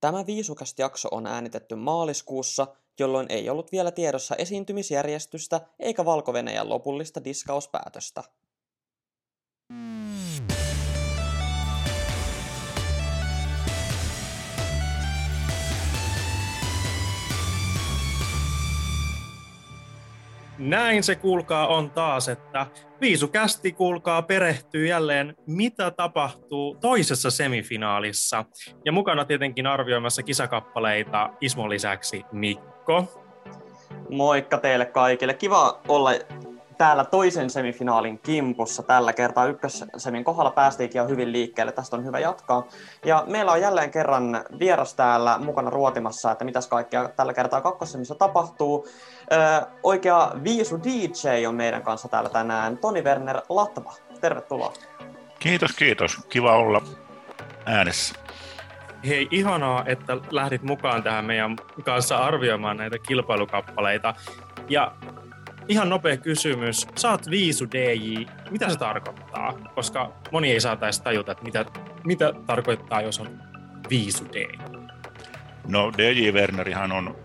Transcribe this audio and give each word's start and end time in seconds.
Tämä 0.00 0.26
viisukast 0.26 0.78
jakso 0.78 1.08
on 1.12 1.26
äänitetty 1.26 1.74
maaliskuussa, 1.74 2.66
jolloin 2.98 3.26
ei 3.30 3.50
ollut 3.50 3.72
vielä 3.72 3.90
tiedossa 3.90 4.34
esiintymisjärjestystä 4.36 5.60
eikä 5.78 6.04
valko 6.04 6.32
lopullista 6.68 7.24
diskauspäätöstä. 7.24 8.24
Näin 20.60 21.02
se 21.02 21.14
kuulkaa 21.14 21.66
on 21.66 21.90
taas, 21.90 22.28
että 22.28 22.66
Viisukästi 23.00 23.72
kuulkaa 23.72 24.22
perehtyy 24.22 24.86
jälleen, 24.86 25.34
mitä 25.46 25.90
tapahtuu 25.90 26.76
toisessa 26.80 27.30
semifinaalissa. 27.30 28.44
Ja 28.84 28.92
mukana 28.92 29.24
tietenkin 29.24 29.66
arvioimassa 29.66 30.22
kisakappaleita 30.22 31.30
Ismo 31.40 31.70
lisäksi 31.70 32.24
Mikko. 32.32 33.24
Moikka 34.10 34.58
teille 34.58 34.86
kaikille. 34.86 35.34
Kiva 35.34 35.80
olla 35.88 36.10
täällä 36.80 37.04
toisen 37.04 37.50
semifinaalin 37.50 38.18
kimpussa 38.18 38.82
tällä 38.82 39.12
kertaa. 39.12 39.46
Ykkössemin 39.46 40.24
kohdalla 40.24 40.50
päästiinkin 40.50 40.98
jo 40.98 41.08
hyvin 41.08 41.32
liikkeelle, 41.32 41.72
tästä 41.72 41.96
on 41.96 42.04
hyvä 42.04 42.18
jatkaa. 42.18 42.66
Ja 43.04 43.24
meillä 43.26 43.52
on 43.52 43.60
jälleen 43.60 43.90
kerran 43.90 44.44
vieras 44.58 44.94
täällä 44.94 45.38
mukana 45.38 45.70
ruotimassa, 45.70 46.30
että 46.30 46.44
mitäs 46.44 46.66
kaikkea 46.66 47.08
tällä 47.08 47.34
kertaa 47.34 47.60
kakkossemissa 47.60 48.14
tapahtuu. 48.14 48.88
Öö, 49.32 49.40
oikea 49.82 50.32
viisu 50.44 50.80
DJ 50.82 51.46
on 51.46 51.54
meidän 51.54 51.82
kanssa 51.82 52.08
täällä 52.08 52.30
tänään, 52.30 52.78
Toni 52.78 53.02
Werner 53.02 53.40
Latva. 53.48 53.94
Tervetuloa. 54.20 54.72
Kiitos, 55.38 55.72
kiitos. 55.72 56.16
Kiva 56.28 56.56
olla 56.56 56.82
äänessä. 57.66 58.14
Hei, 59.06 59.28
ihanaa, 59.30 59.84
että 59.86 60.16
lähdit 60.30 60.62
mukaan 60.62 61.02
tähän 61.02 61.24
meidän 61.24 61.56
kanssa 61.84 62.16
arvioimaan 62.16 62.76
näitä 62.76 62.98
kilpailukappaleita. 62.98 64.14
Ja 64.68 64.92
ihan 65.70 65.88
nopea 65.88 66.16
kysymys. 66.16 66.86
Saat 66.96 67.30
viisu 67.30 67.66
DJ. 67.72 68.24
Mitä 68.50 68.70
se 68.70 68.78
tarkoittaa? 68.78 69.58
Koska 69.74 70.12
moni 70.30 70.52
ei 70.52 70.60
saataisi 70.60 71.02
tajuta, 71.02 71.32
että 71.32 71.44
mitä, 71.44 71.64
mitä 72.04 72.32
tarkoittaa, 72.46 73.02
jos 73.02 73.20
on 73.20 73.42
viisu 73.90 74.24
DJ. 74.32 74.44
No 75.68 75.92
DJ 75.98 76.30
Wernerihan 76.30 76.92
on 76.92 77.16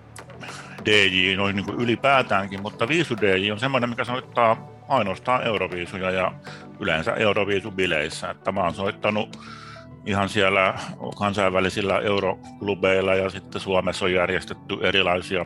DJ 0.85 1.35
noin 1.35 1.55
niin 1.55 1.65
kuin 1.65 1.79
ylipäätäänkin, 1.79 2.61
mutta 2.61 2.87
viisu 2.87 3.15
DJ 3.21 3.51
on 3.51 3.59
semmoinen, 3.59 3.89
mikä 3.89 4.03
soittaa 4.03 4.71
ainoastaan 4.87 5.43
Euroviisuja 5.43 6.11
ja 6.11 6.31
yleensä 6.79 7.13
Euroviisubileissä. 7.13 8.29
Että 8.29 8.51
mä 8.51 8.63
oon 8.63 8.73
soittanut 8.73 9.39
ihan 10.05 10.29
siellä 10.29 10.73
kansainvälisillä 11.17 11.99
euroklubeilla 11.99 13.15
ja 13.15 13.29
sitten 13.29 13.61
Suomessa 13.61 14.05
on 14.05 14.13
järjestetty 14.13 14.77
erilaisia 14.81 15.45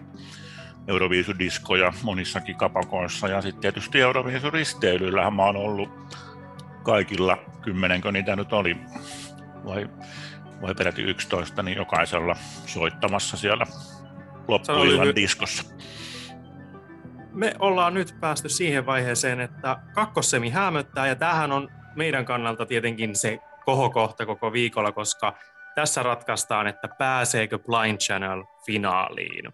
Euroviisudiskoja 0.89 1.93
monissakin 2.03 2.55
kapakoissa 2.55 3.27
ja 3.27 3.41
sitten 3.41 3.61
tietysti 3.61 4.01
Euroviisuristeilyillähän 4.01 5.33
mä 5.33 5.45
oon 5.45 5.57
ollut 5.57 5.89
kaikilla, 6.83 7.37
kymmenenkö 7.61 8.11
niitä 8.11 8.35
nyt 8.35 8.53
oli, 8.53 8.77
vai, 9.65 9.89
vai 10.61 10.75
peräti 10.75 11.01
11, 11.01 11.63
niin 11.63 11.77
jokaisella 11.77 12.35
soittamassa 12.65 13.37
siellä 13.37 13.65
loppuillan 14.47 15.15
diskossa. 15.15 15.63
Me 17.31 17.55
ollaan 17.59 17.93
nyt 17.93 18.15
päästy 18.19 18.49
siihen 18.49 18.85
vaiheeseen, 18.85 19.39
että 19.39 19.77
kakkosemi 19.93 20.49
hämöttää 20.49 21.07
ja 21.07 21.15
tämähän 21.15 21.51
on 21.51 21.69
meidän 21.95 22.25
kannalta 22.25 22.65
tietenkin 22.65 23.15
se 23.15 23.39
kohokohta 23.65 24.25
koko 24.25 24.53
viikolla, 24.53 24.91
koska 24.91 25.33
tässä 25.75 26.03
ratkaistaan, 26.03 26.67
että 26.67 26.87
pääseekö 26.87 27.59
Blind 27.59 27.97
Channel 27.97 28.43
finaaliin. 28.65 29.53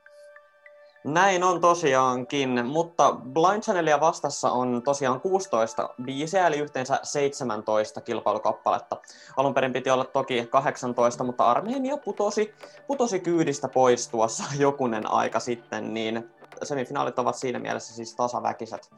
Näin 1.06 1.44
on 1.44 1.62
tosiaankin, 1.62 2.66
mutta 2.66 3.12
Blind 3.12 3.62
Channelia 3.62 4.00
vastassa 4.00 4.52
on 4.52 4.82
tosiaan 4.84 5.22
16 5.22 5.90
biisiä, 6.04 6.48
eli 6.48 6.58
yhteensä 6.58 7.00
17 7.04 8.02
kilpailukappaletta. 8.02 8.98
Alun 9.38 9.54
perin 9.54 9.74
piti 9.74 9.90
olla 9.90 10.06
toki 10.06 10.48
18, 10.50 11.24
mutta 11.24 11.46
Armenia 11.46 11.98
putosi, 11.98 12.54
putosi 12.88 13.20
kyydistä 13.20 13.68
pois 13.68 14.08
tuossa 14.08 14.44
jokunen 14.60 15.12
aika 15.12 15.40
sitten, 15.40 15.94
niin 15.94 16.30
semifinaalit 16.64 17.20
ovat 17.20 17.36
siinä 17.36 17.60
mielessä 17.60 17.96
siis 17.96 18.16
tasaväkiset. 18.16 18.92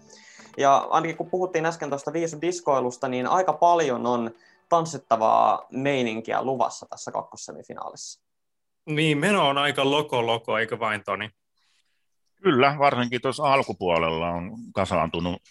Ja 0.58 0.88
ainakin 0.90 1.18
kun 1.18 1.30
puhuttiin 1.30 1.66
äsken 1.66 1.90
tuosta 1.90 2.14
viisu 2.14 2.42
diskoilusta, 2.42 3.08
niin 3.08 3.28
aika 3.28 3.54
paljon 3.54 4.06
on 4.06 4.31
tanssittavaa 4.70 5.66
meininkiä 5.72 6.44
luvassa 6.44 6.86
tässä 6.90 7.12
kakkossemifinaalissa. 7.12 8.22
Niin, 8.86 9.18
meno 9.18 9.48
on 9.50 9.58
aika 9.58 9.92
loko 9.92 10.26
loko, 10.26 10.58
eikö 10.58 10.80
vain 10.80 11.04
Toni? 11.04 11.31
Kyllä, 12.44 12.75
varsinkin 12.80 13.22
tuossa 13.22 13.53
alkupuolella 13.53 14.30
on 14.30 14.52
kasaantunut 14.74 15.42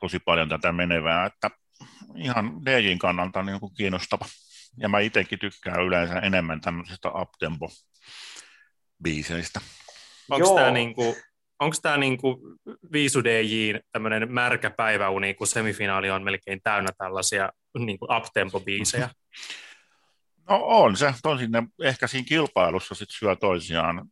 tosi 0.00 0.18
paljon 0.18 0.48
tätä 0.48 0.72
menevää, 0.72 1.26
että 1.26 1.50
ihan 2.16 2.64
DJin 2.64 2.98
kannalta 2.98 3.42
niin 3.42 3.60
kuin 3.60 3.74
kiinnostava. 3.74 4.24
Ja 4.76 4.88
mä 4.88 4.98
itsekin 4.98 5.38
tykkään 5.38 5.82
yleensä 5.82 6.18
enemmän 6.18 6.60
tämmöisistä 6.60 7.08
uptempo-biiseistä. 7.08 9.60
Onko 10.30 10.54
tämä 10.54 10.70
niinku, 10.70 11.16
onks 11.60 11.80
tää 11.80 11.96
niinku 11.96 12.40
Viisu 12.92 13.24
DJin 13.24 13.80
tämmöinen 13.92 14.32
märkä 14.32 14.70
päiväuni, 14.70 15.34
kun 15.34 15.46
semifinaali 15.46 16.10
on 16.10 16.24
melkein 16.24 16.60
täynnä 16.62 16.90
tällaisia 16.98 17.52
niinku 17.78 18.06
uptempo-biisejä? 18.06 19.08
No 20.48 20.60
on 20.62 20.96
se, 20.96 21.14
tosin 21.22 21.50
ne 21.50 21.62
ehkä 21.82 22.06
siinä 22.06 22.26
kilpailussa 22.28 22.94
sit 22.94 23.10
syö 23.10 23.36
toisiaan 23.36 24.08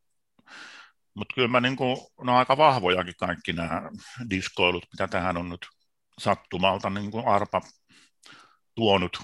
mutta 1.16 1.34
kyllä 1.34 1.48
mä 1.48 1.60
niin 1.60 1.76
kuin, 1.76 1.96
ne 1.96 2.32
on 2.32 2.38
aika 2.38 2.56
vahvojakin 2.56 3.14
kaikki 3.18 3.52
nämä 3.52 3.82
diskoilut, 4.30 4.86
mitä 4.92 5.08
tähän 5.08 5.36
on 5.36 5.48
nyt 5.48 5.66
sattumalta 6.18 6.90
niin 6.90 7.10
kuin 7.10 7.28
Arpa 7.28 7.60
tuonut. 8.74 9.22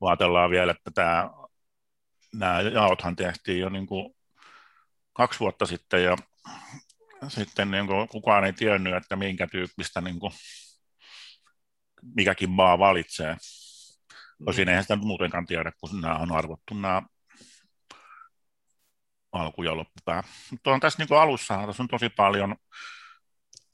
Vaatellaan 0.00 0.50
vielä, 0.50 0.72
että 0.72 0.90
tämä, 0.94 1.30
nämä 2.34 2.60
jaothan 2.60 3.16
tehtiin 3.16 3.60
jo 3.60 3.68
niin 3.68 3.86
kuin 3.86 4.16
kaksi 5.12 5.40
vuotta 5.40 5.66
sitten 5.66 6.04
ja 6.04 6.16
sitten 7.28 7.70
niin 7.70 7.86
kuin 7.86 8.08
kukaan 8.08 8.44
ei 8.44 8.52
tiennyt, 8.52 8.94
että 8.94 9.16
minkä 9.16 9.46
tyyppistä 9.46 10.00
niin 10.00 10.20
kuin 10.20 10.32
mikäkin 12.14 12.50
maa 12.50 12.78
valitsee. 12.78 13.36
Tosin 14.44 14.68
eihän 14.68 14.84
sitä 14.84 14.96
muutenkaan 14.96 15.46
tiedä, 15.46 15.72
kun 15.80 16.00
nämä 16.00 16.16
on 16.16 16.32
arvottu 16.32 16.74
nämä 16.74 17.02
alku- 19.32 19.62
ja 19.62 19.76
loppupää. 19.76 20.22
Mutta 20.50 20.70
on 20.70 20.80
tässä 20.80 21.04
niin 21.04 21.20
alussa, 21.20 21.66
tässä 21.66 21.82
on 21.82 21.88
tosi 21.88 22.08
paljon 22.08 22.56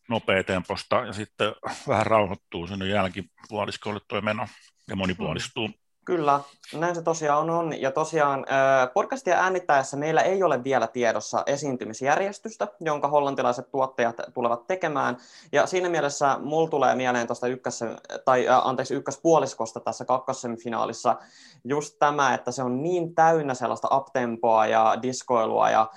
nopea 0.09 0.45
temposta 0.45 0.97
ja 0.97 1.13
sitten 1.13 1.55
vähän 1.89 2.07
rauhoittuu 2.07 2.67
sinne 2.67 2.87
jälkipuoliskolle 2.89 4.01
tuo 4.09 4.21
meno 4.21 4.49
ja 4.89 4.97
monipuolistuu. 4.97 5.71
Kyllä, 6.07 6.41
näin 6.75 6.95
se 6.95 7.03
tosiaan 7.03 7.51
on. 7.51 7.81
Ja 7.81 7.91
tosiaan 7.91 8.47
podcastia 8.95 9.37
äänittäessä 9.37 9.97
meillä 9.97 10.21
ei 10.21 10.43
ole 10.43 10.65
vielä 10.65 10.87
tiedossa 10.87 11.43
esiintymisjärjestystä, 11.47 12.69
jonka 12.81 13.09
hollantilaiset 13.09 13.71
tuottajat 13.71 14.17
tulevat 14.35 14.67
tekemään. 14.67 15.17
Ja 15.53 15.67
siinä 15.67 15.89
mielessä 15.89 16.39
mulla 16.43 16.71
tulee 16.71 16.95
mieleen 16.95 17.27
tuosta 17.27 17.47
ykkös, 17.47 17.81
tai 18.25 18.47
anteeksi, 18.49 18.95
ykköspuoliskosta 18.95 19.81
tässä 19.81 20.05
kakkosemifinaalissa 20.05 21.17
just 21.65 21.97
tämä, 21.99 22.35
että 22.35 22.51
se 22.51 22.63
on 22.63 22.83
niin 22.83 23.15
täynnä 23.15 23.55
sellaista 23.55 23.97
uptempoa 23.97 24.67
ja 24.67 24.99
diskoilua 25.03 25.71
ja 25.71 25.91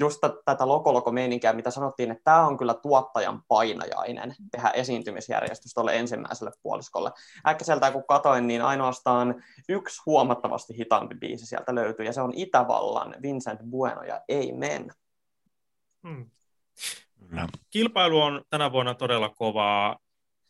just 0.00 0.20
tätä 0.44 0.68
lokoloko-meininkiä, 0.68 1.52
mitä 1.52 1.70
sanottiin, 1.70 2.10
että 2.10 2.24
tämä 2.24 2.46
on 2.46 2.58
kyllä 2.58 2.74
tuottajan 2.74 3.42
painajainen 3.48 4.34
tehdä 4.50 4.70
esiintymisjärjestys 4.70 5.74
tuolle 5.74 5.96
ensimmäiselle 5.96 6.52
puoliskolle. 6.62 7.10
Äkkiseltään 7.46 7.92
kun 7.92 8.04
katoin, 8.08 8.46
niin 8.46 8.62
ainoastaan 8.62 9.42
yksi 9.68 10.02
huomattavasti 10.06 10.78
hitaampi 10.78 11.14
biisi 11.14 11.46
sieltä 11.46 11.74
löytyy, 11.74 12.06
ja 12.06 12.12
se 12.12 12.20
on 12.20 12.32
Itävallan 12.36 13.14
Vincent 13.22 13.60
Bueno 13.70 14.02
ja 14.02 14.20
Amen. 14.32 14.90
Hmm. 16.08 16.30
No. 17.30 17.48
Kilpailu 17.70 18.20
on 18.20 18.44
tänä 18.50 18.72
vuonna 18.72 18.94
todella 18.94 19.28
kovaa. 19.28 19.98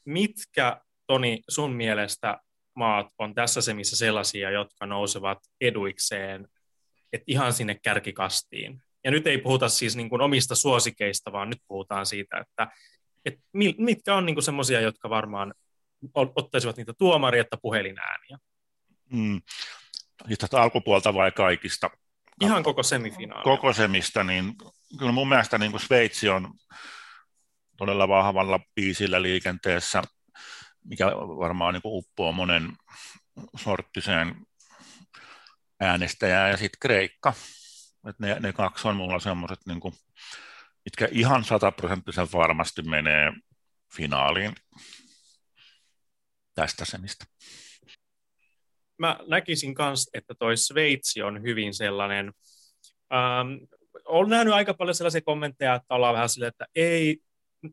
Mitkä, 0.05 0.81
Toni, 1.07 1.43
sun 1.49 1.73
mielestä 1.73 2.39
maat 2.75 3.07
on 3.19 3.35
tässä 3.35 3.61
se, 3.61 3.75
missä 3.75 3.97
sellaisia, 3.97 4.51
jotka 4.51 4.87
nousevat 4.87 5.39
eduikseen, 5.61 6.49
että 7.13 7.25
ihan 7.27 7.53
sinne 7.53 7.75
kärkikastiin? 7.75 8.83
Ja 9.09 9.13
nyt 9.13 9.27
ei 9.27 9.39
puhuta 9.39 9.69
siis 9.69 9.97
niin 9.97 10.09
kuin 10.09 10.23
omista 10.23 10.55
suosikeista, 10.55 11.33
vaan 11.33 11.51
nyt 11.51 11.63
puhutaan 11.69 12.07
siitä, 12.07 12.39
että, 12.39 12.69
että 13.25 13.41
mitkä 13.79 14.15
on 14.15 14.27
niin 14.27 14.43
semmoisia, 14.43 14.81
jotka 14.81 15.11
varmaan 15.11 15.55
ottaisivat 16.15 16.77
niitä 16.77 16.93
tuomaria 16.99 17.41
että 17.41 17.57
puhelinääniä. 17.63 18.39
Mm. 19.13 19.43
Siis 20.27 20.39
tästä 20.39 20.63
alkupuolta 20.63 21.15
vai 21.15 21.33
kaikista? 21.33 21.91
Ihan 22.41 22.63
koko 22.63 22.83
semifinaali. 22.83 23.45
Koko 23.45 23.73
semistä, 23.73 24.25
niin 24.25 24.55
kyllä 24.99 25.13
mun 25.13 25.29
mielestä 25.29 25.59
niin 25.59 25.71
kuin 25.71 25.81
Sveitsi 25.81 26.29
on 26.29 26.55
todella 27.77 28.09
vahvalla 28.09 28.61
biisillä 28.75 29.23
liikenteessä, 29.23 30.03
mikä 30.85 31.07
varmaan 31.39 31.75
niin 31.75 31.83
kuin 31.83 31.99
uppoo 31.99 32.33
monen 32.33 32.73
sorttiseen 33.57 34.37
äänestäjää 35.81 36.49
ja 36.49 36.57
sitten 36.57 36.79
Kreikka. 36.81 37.33
Et 38.09 38.19
ne, 38.19 38.41
ne 38.41 38.53
kaksi 38.53 38.89
on 38.89 38.97
mulla 38.97 39.21
semmoiset, 39.21 39.59
niin 39.67 39.81
mitkä 40.85 41.09
ihan 41.11 41.45
sataprosenttisen 41.45 42.29
varmasti 42.33 42.83
menee 42.83 43.33
finaaliin 43.97 44.55
tästä 46.55 46.85
semistä. 46.85 47.25
Mä 48.99 49.19
näkisin 49.27 49.75
myös, 49.79 50.11
että 50.15 50.35
toi 50.39 50.57
Sveitsi 50.57 51.23
on 51.23 51.43
hyvin 51.43 51.75
sellainen, 51.75 52.33
ähm, 53.13 53.49
olen 54.05 54.31
nähnyt 54.31 54.55
aika 54.55 54.75
paljon 54.75 54.95
sellaisia 54.95 55.21
kommentteja, 55.21 55.75
että 55.75 55.95
ollaan 55.95 56.15
vähän 56.15 56.29
silleen, 56.29 56.49
että 56.49 56.67
ei, 56.75 57.19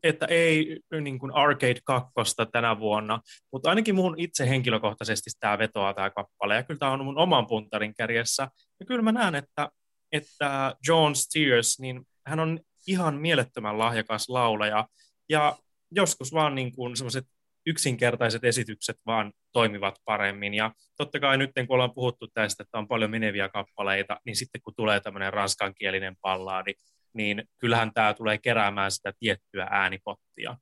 että 0.02 0.26
ei 0.26 0.80
niin 1.00 1.18
kuin 1.18 1.34
Arcade 1.34 1.80
2 1.84 2.12
tänä 2.52 2.78
vuonna, 2.78 3.20
mutta 3.52 3.68
ainakin 3.68 3.94
mun 3.94 4.14
itse 4.18 4.48
henkilökohtaisesti 4.48 5.30
tämä 5.40 5.58
vetoaa 5.58 5.94
tämä 5.94 6.10
kappale, 6.10 6.54
ja 6.54 6.62
kyllä 6.62 6.78
tämä 6.78 6.92
on 6.92 7.04
mun 7.04 7.18
oman 7.18 7.46
puntarin 7.46 7.94
kärjessä, 7.94 8.48
ja 8.80 8.86
kyllä 8.86 9.02
mä 9.02 9.12
näen, 9.12 9.34
että, 9.34 9.68
että 10.12 10.76
John 10.86 11.14
Steers, 11.14 11.80
niin 11.80 12.06
hän 12.26 12.40
on 12.40 12.60
ihan 12.86 13.14
mielettömän 13.14 13.78
lahjakas 13.78 14.28
laulaja, 14.28 14.88
ja 15.28 15.56
joskus 15.90 16.32
vaan 16.32 16.54
niin 16.54 16.72
kuin 16.72 16.96
semmoiset 16.96 17.24
yksinkertaiset 17.66 18.44
esitykset 18.44 18.96
vaan 19.06 19.32
toimivat 19.52 19.98
paremmin. 20.04 20.54
Ja 20.54 20.72
totta 20.96 21.20
kai 21.20 21.38
nyt, 21.38 21.50
kun 21.54 21.74
ollaan 21.74 21.94
puhuttu 21.94 22.28
tästä, 22.34 22.62
että 22.62 22.78
on 22.78 22.88
paljon 22.88 23.10
meneviä 23.10 23.48
kappaleita, 23.48 24.20
niin 24.24 24.36
sitten 24.36 24.60
kun 24.60 24.74
tulee 24.76 25.00
tämmöinen 25.00 25.32
ranskankielinen 25.32 26.16
pallaadi, 26.20 26.74
niin 27.12 27.48
kyllähän 27.58 27.92
tämä 27.94 28.14
tulee 28.14 28.38
keräämään 28.38 28.90
sitä 28.90 29.12
tiettyä 29.18 29.66
äänipottia. 29.70 30.56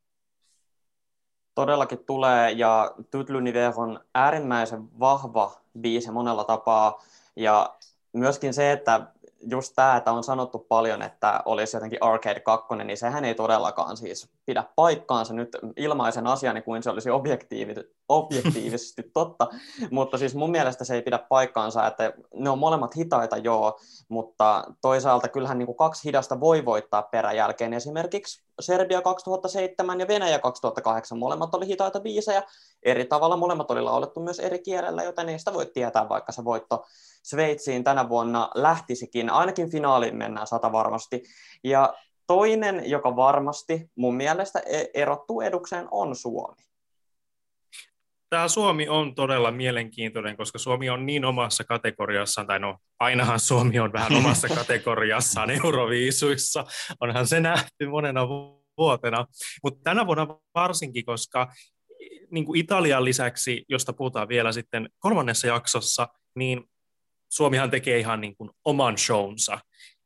Todellakin 1.55 2.05
tulee, 2.06 2.50
ja 2.50 2.94
Tout 3.11 3.31
on 3.76 4.00
äärimmäisen 4.14 5.00
vahva 5.00 5.61
biisi 5.81 6.11
monella 6.11 6.44
tapaa, 6.44 7.02
ja 7.37 7.75
myöskin 8.12 8.55
se, 8.55 8.73
että 8.73 9.13
just 9.50 9.73
tämä, 9.76 9.96
että 9.96 10.12
on 10.12 10.25
sanottu 10.25 10.58
paljon, 10.58 11.02
että 11.02 11.43
olisi 11.44 11.76
jotenkin 11.76 12.02
Arcade 12.02 12.41
2, 12.41 12.75
niin 12.85 12.96
sehän 12.96 13.25
ei 13.25 13.35
todellakaan 13.35 13.96
siis 13.96 14.29
pidä 14.46 14.64
paikkaansa 14.76 15.35
nyt 15.35 15.49
ilmaisen 15.76 16.26
asiani 16.26 16.62
kuin 16.62 16.82
se 16.82 16.91
olisi 16.91 17.11
objektiivi, 17.11 17.75
objektiivisesti 18.08 19.02
totta, 19.14 19.49
mutta 19.91 20.19
siis 20.19 20.35
mun 20.35 20.50
mielestä 20.50 20.85
se 20.85 20.94
ei 20.94 21.02
pidä 21.02 21.19
paikkaansa, 21.19 21.87
että 21.87 22.12
ne 22.35 22.50
on 22.50 22.58
molemmat 22.58 22.96
hitaita 22.96 23.37
joo, 23.37 23.81
mutta 24.08 24.64
toisaalta 24.81 25.29
kyllähän 25.29 25.58
niin 25.58 25.67
kuin 25.67 25.76
kaksi 25.76 26.05
hidasta 26.05 26.41
voi 26.41 26.64
voittaa 26.64 27.02
peräjälkeen, 27.02 27.75
esimerkiksi 27.75 28.44
Serbia 28.61 29.02
2007 29.02 30.00
ja 30.00 30.08
Venäjä 30.08 30.38
2008, 30.38 31.19
molemmat 31.19 31.55
oli 31.55 31.67
hitaita 31.67 32.00
biisejä, 32.00 32.43
eri 32.82 33.05
tavalla 33.05 33.37
molemmat 33.37 33.70
oli 33.70 33.81
laulettu 33.81 34.20
myös 34.20 34.38
eri 34.38 34.58
kielellä, 34.58 35.02
joten 35.02 35.26
niistä 35.26 35.55
voi 35.55 35.67
tietää, 35.67 36.08
vaikka 36.08 36.32
se 36.32 36.44
voitto 36.44 36.85
Sveitsiin 37.23 37.85
tänä 37.85 38.08
vuonna 38.08 38.50
lähtisikin, 38.55 39.31
ainakin 39.31 39.70
finaaliin 39.70 40.17
mennään 40.17 40.47
sata 40.47 40.73
varmasti, 40.73 41.23
ja 41.64 41.94
toinen, 42.26 42.91
joka 42.91 43.17
varmasti 43.17 43.91
mun 43.97 44.15
mielestä 44.15 44.59
e- 44.59 44.91
erottuu 44.94 45.41
edukseen, 45.41 45.88
on 45.91 46.17
Suomi. 46.17 46.62
Tämä 48.31 48.49
Suomi 48.49 48.88
on 48.88 49.15
todella 49.15 49.50
mielenkiintoinen, 49.50 50.37
koska 50.37 50.59
Suomi 50.59 50.91
on 50.91 51.06
niin 51.06 51.25
omassa 51.25 51.65
kategoriassaan, 51.65 52.47
tai 52.47 52.59
no 52.59 52.79
ainahan 53.00 53.41
Suomi 53.41 53.79
on 53.79 53.93
vähän 53.93 54.17
omassa 54.17 54.49
kategoriassaan 54.59 55.50
Euroviisuissa, 55.50 56.65
onhan 57.00 57.26
se 57.26 57.41
nähty 57.41 57.87
monena 57.88 58.29
vuotena, 58.79 59.26
mutta 59.62 59.81
tänä 59.85 60.06
vuonna 60.06 60.26
varsinkin, 60.55 61.05
koska 61.05 61.53
niin 62.31 62.44
kuin 62.44 62.61
Italian 62.61 63.05
lisäksi, 63.05 63.65
josta 63.69 63.93
puhutaan 63.93 64.29
vielä 64.29 64.53
sitten 64.53 64.88
kolmannessa 64.99 65.47
jaksossa, 65.47 66.09
niin 66.35 66.65
Suomihan 67.29 67.71
tekee 67.71 67.99
ihan 67.99 68.21
niin 68.21 68.37
kuin 68.37 68.50
oman 68.65 68.99
shownsa. 68.99 69.59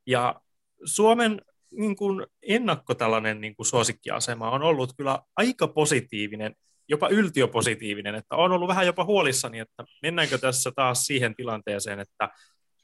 Ja 0.07 0.41
Suomen 0.85 1.43
niin 1.73 1.97
kuin 1.97 2.27
ennakko 2.43 2.95
tällainen 2.95 3.41
niin 3.41 3.57
kuin 3.57 3.67
suosikkiasema 3.67 4.51
on 4.51 4.63
ollut 4.63 4.93
kyllä 4.97 5.19
aika 5.37 5.69
positiivinen 5.69 6.55
jopa 6.89 7.09
yltiöpositiivinen, 7.09 8.15
että 8.15 8.37
on 8.37 8.53
ollut 8.53 8.69
vähän 8.69 8.87
jopa 8.87 9.05
huolissani, 9.05 9.59
että 9.59 9.85
mennäänkö 10.03 10.39
tässä 10.39 10.73
taas 10.77 11.07
siihen 11.07 11.35
tilanteeseen, 11.35 12.01
että, 12.01 12.29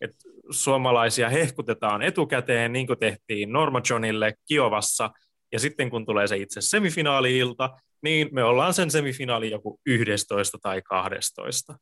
että 0.00 0.16
suomalaisia 0.50 1.28
hehkutetaan 1.28 2.02
etukäteen, 2.02 2.72
niin 2.72 2.86
kuin 2.86 2.98
tehtiin 2.98 3.52
Norma 3.52 3.80
Johnille 3.90 4.34
Kiovassa, 4.48 5.10
ja 5.52 5.58
sitten 5.58 5.90
kun 5.90 6.06
tulee 6.06 6.26
se 6.26 6.36
itse 6.36 6.60
semifinaali-ilta, 6.60 7.70
niin 8.02 8.28
me 8.32 8.44
ollaan 8.44 8.74
sen 8.74 8.90
semifinaali 8.90 9.50
joku 9.50 9.80
11 9.86 10.58
tai 10.62 10.82
12. 10.82 11.78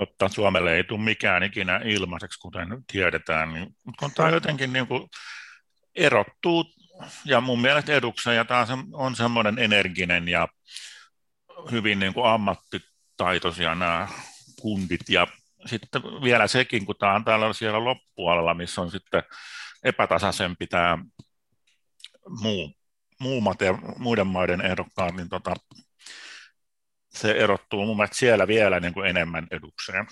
Totta, 0.00 0.28
Suomelle 0.28 0.76
ei 0.76 0.84
tule 0.84 1.00
mikään 1.00 1.42
ikinä 1.42 1.80
ilmaiseksi, 1.84 2.40
kuten 2.40 2.68
tiedetään, 2.92 3.52
niin, 3.52 3.76
mutta 3.84 3.98
kun 3.98 4.10
tämä 4.14 4.30
jotenkin 4.30 4.72
niin 4.72 4.86
kuin 4.86 5.08
erottuu 5.94 6.64
ja 7.24 7.40
mun 7.40 7.60
mielestä 7.60 7.92
eduksen, 7.92 8.36
ja 8.36 8.44
tämä 8.44 8.66
on 8.92 9.16
semmoinen 9.16 9.58
energinen 9.58 10.28
ja 10.28 10.48
hyvin 11.70 11.98
niin 11.98 12.14
kuin 12.14 12.26
ammattitaitoisia 12.26 13.74
nämä 13.74 14.08
kundit, 14.60 15.08
ja 15.08 15.26
sitten 15.66 16.02
vielä 16.02 16.46
sekin, 16.46 16.86
kun 16.86 16.96
tämä 16.98 17.14
on 17.14 17.24
täällä 17.24 17.52
siellä 17.52 17.84
loppualalla, 17.84 18.54
missä 18.54 18.80
on 18.80 18.90
sitten 18.90 19.22
epätasaisempi 19.84 20.66
tämä 20.66 20.98
muu, 22.42 22.74
muu 23.20 23.40
mate, 23.40 23.74
muiden 23.98 24.26
maiden 24.26 24.60
ehdokkaat, 24.60 25.14
niin 25.14 25.28
tota, 25.28 25.54
se 27.10 27.32
erottuu 27.32 27.86
mun 27.86 27.96
mielestä 27.96 28.16
siellä 28.16 28.46
vielä 28.46 28.80
niin 28.80 28.94
kuin 28.94 29.06
enemmän 29.06 29.46
edukseen. 29.50 30.06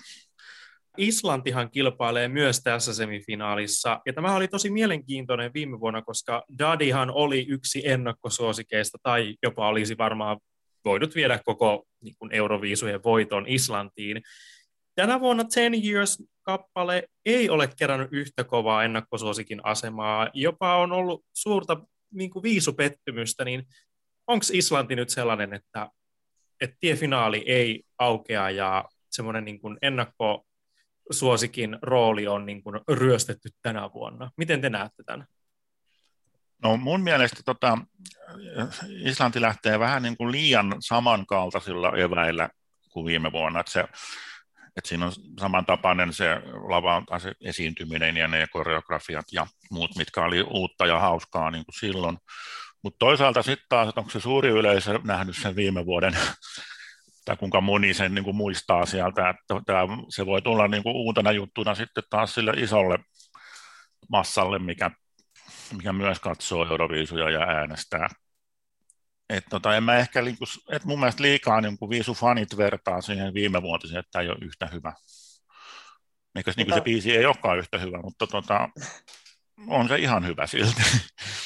Islantihan 0.97 1.71
kilpailee 1.71 2.27
myös 2.27 2.61
tässä 2.63 2.93
semifinaalissa, 2.93 4.01
ja 4.05 4.13
tämä 4.13 4.35
oli 4.35 4.47
tosi 4.47 4.69
mielenkiintoinen 4.69 5.53
viime 5.53 5.79
vuonna, 5.79 6.01
koska 6.01 6.43
Dadihan 6.59 7.11
oli 7.11 7.45
yksi 7.49 7.81
ennakkosuosikeista, 7.85 8.97
tai 9.03 9.35
jopa 9.43 9.67
olisi 9.67 9.97
varmaan 9.97 10.39
voinut 10.85 11.15
viedä 11.15 11.39
koko 11.45 11.83
niin 12.03 12.15
kuin 12.19 12.31
Euroviisujen 12.31 13.03
voiton 13.03 13.45
Islantiin. 13.47 14.21
Tänä 14.95 15.19
vuonna 15.19 15.43
Ten 15.43 15.73
Years-kappale 15.73 17.03
ei 17.25 17.49
ole 17.49 17.69
kerännyt 17.77 18.09
yhtä 18.11 18.43
kovaa 18.43 18.83
ennakkosuosikin 18.83 19.59
asemaa, 19.63 20.29
jopa 20.33 20.77
on 20.77 20.91
ollut 20.91 21.25
suurta 21.33 21.81
niin 22.13 22.29
kuin 22.29 22.43
viisupettymystä, 22.43 23.45
niin 23.45 23.63
onko 24.27 24.45
Islanti 24.53 24.95
nyt 24.95 25.09
sellainen, 25.09 25.53
että, 25.53 25.89
että 26.61 26.77
tiefinaali 26.79 27.43
ei 27.47 27.83
aukea 27.97 28.49
ja 28.49 28.85
semmoinen 29.09 29.45
niin 29.45 29.59
kuin 29.59 29.77
ennakko 29.81 30.45
suosikin 31.11 31.77
rooli 31.81 32.27
on 32.27 32.45
niin 32.45 32.63
kuin 32.63 32.81
ryöstetty 32.89 33.49
tänä 33.61 33.89
vuonna. 33.93 34.31
Miten 34.37 34.61
te 34.61 34.69
näette 34.69 35.03
tämän? 35.03 35.27
No 36.63 36.77
mun 36.77 37.01
mielestä 37.01 37.43
tota, 37.45 37.77
Islanti 39.05 39.41
lähtee 39.41 39.79
vähän 39.79 40.03
niin 40.03 40.17
kuin 40.17 40.31
liian 40.31 40.75
samankaltaisilla 40.79 41.97
eväillä 41.97 42.49
kuin 42.89 43.05
viime 43.05 43.31
vuonna. 43.31 43.59
Että 43.59 43.71
se, 43.71 43.85
että 44.77 44.89
siinä 44.89 45.05
on 45.05 45.11
samantapainen 45.39 46.13
se 46.13 46.35
lava, 46.69 47.19
se 47.19 47.33
esiintyminen 47.41 48.17
ja 48.17 48.27
ne 48.27 48.47
koreografiat 48.51 49.25
ja 49.31 49.47
muut, 49.71 49.95
mitkä 49.95 50.21
oli 50.21 50.41
uutta 50.41 50.85
ja 50.85 50.99
hauskaa 50.99 51.51
niin 51.51 51.65
kuin 51.65 51.75
silloin. 51.79 52.17
Mutta 52.83 52.99
toisaalta 52.99 53.41
sitten 53.41 53.65
taas, 53.69 53.89
että 53.89 54.01
onko 54.01 54.11
se 54.11 54.19
suuri 54.19 54.49
yleisö 54.49 54.99
nähnyt 55.03 55.37
sen 55.37 55.55
viime 55.55 55.85
vuoden 55.85 56.17
tai 57.25 57.37
kuinka 57.37 57.61
moni 57.61 57.93
sen 57.93 58.15
niin 58.15 58.23
kuin 58.23 58.35
muistaa 58.35 58.85
sieltä, 58.85 59.29
että 59.29 59.61
tämä, 59.65 59.81
se 60.09 60.25
voi 60.25 60.41
tulla 60.41 60.67
niin 60.67 60.83
kuin 60.83 60.95
uutena 60.95 61.31
juttuna 61.31 61.75
sitten 61.75 62.03
taas 62.09 62.33
sille 62.33 62.51
isolle 62.57 62.99
massalle, 64.09 64.59
mikä, 64.59 64.91
mikä 65.77 65.93
myös 65.93 66.19
katsoo 66.19 66.67
Euroviisuja 66.67 67.29
ja 67.29 67.39
äänestää. 67.39 68.07
Et 69.29 69.45
tota, 69.49 69.75
en 69.75 69.83
mä 69.83 69.97
ehkä, 69.97 70.21
niin 70.21 70.37
kuin, 70.37 70.47
et 70.71 70.85
mun 70.85 70.99
mielestä 70.99 71.23
liikaa 71.23 71.61
niin 71.61 71.77
kuin 71.77 71.89
viisu 71.89 72.13
fanit 72.13 72.57
vertaa 72.57 73.01
siihen 73.01 73.33
viime 73.33 73.61
vuotiseen, 73.61 73.99
että 73.99 74.09
tämä 74.11 74.23
ei 74.23 74.29
ole 74.29 74.37
yhtä 74.41 74.67
hyvä. 74.67 74.93
Eikä 76.35 76.51
niin 76.57 76.73
se 76.73 76.81
biisi 76.81 77.17
ei 77.17 77.25
olekaan 77.25 77.59
yhtä 77.59 77.77
hyvä, 77.77 78.01
mutta 78.01 78.27
tota, 78.27 78.69
on 79.67 79.87
se 79.87 79.95
ihan 79.95 80.27
hyvä 80.27 80.47
silti. 80.47 80.81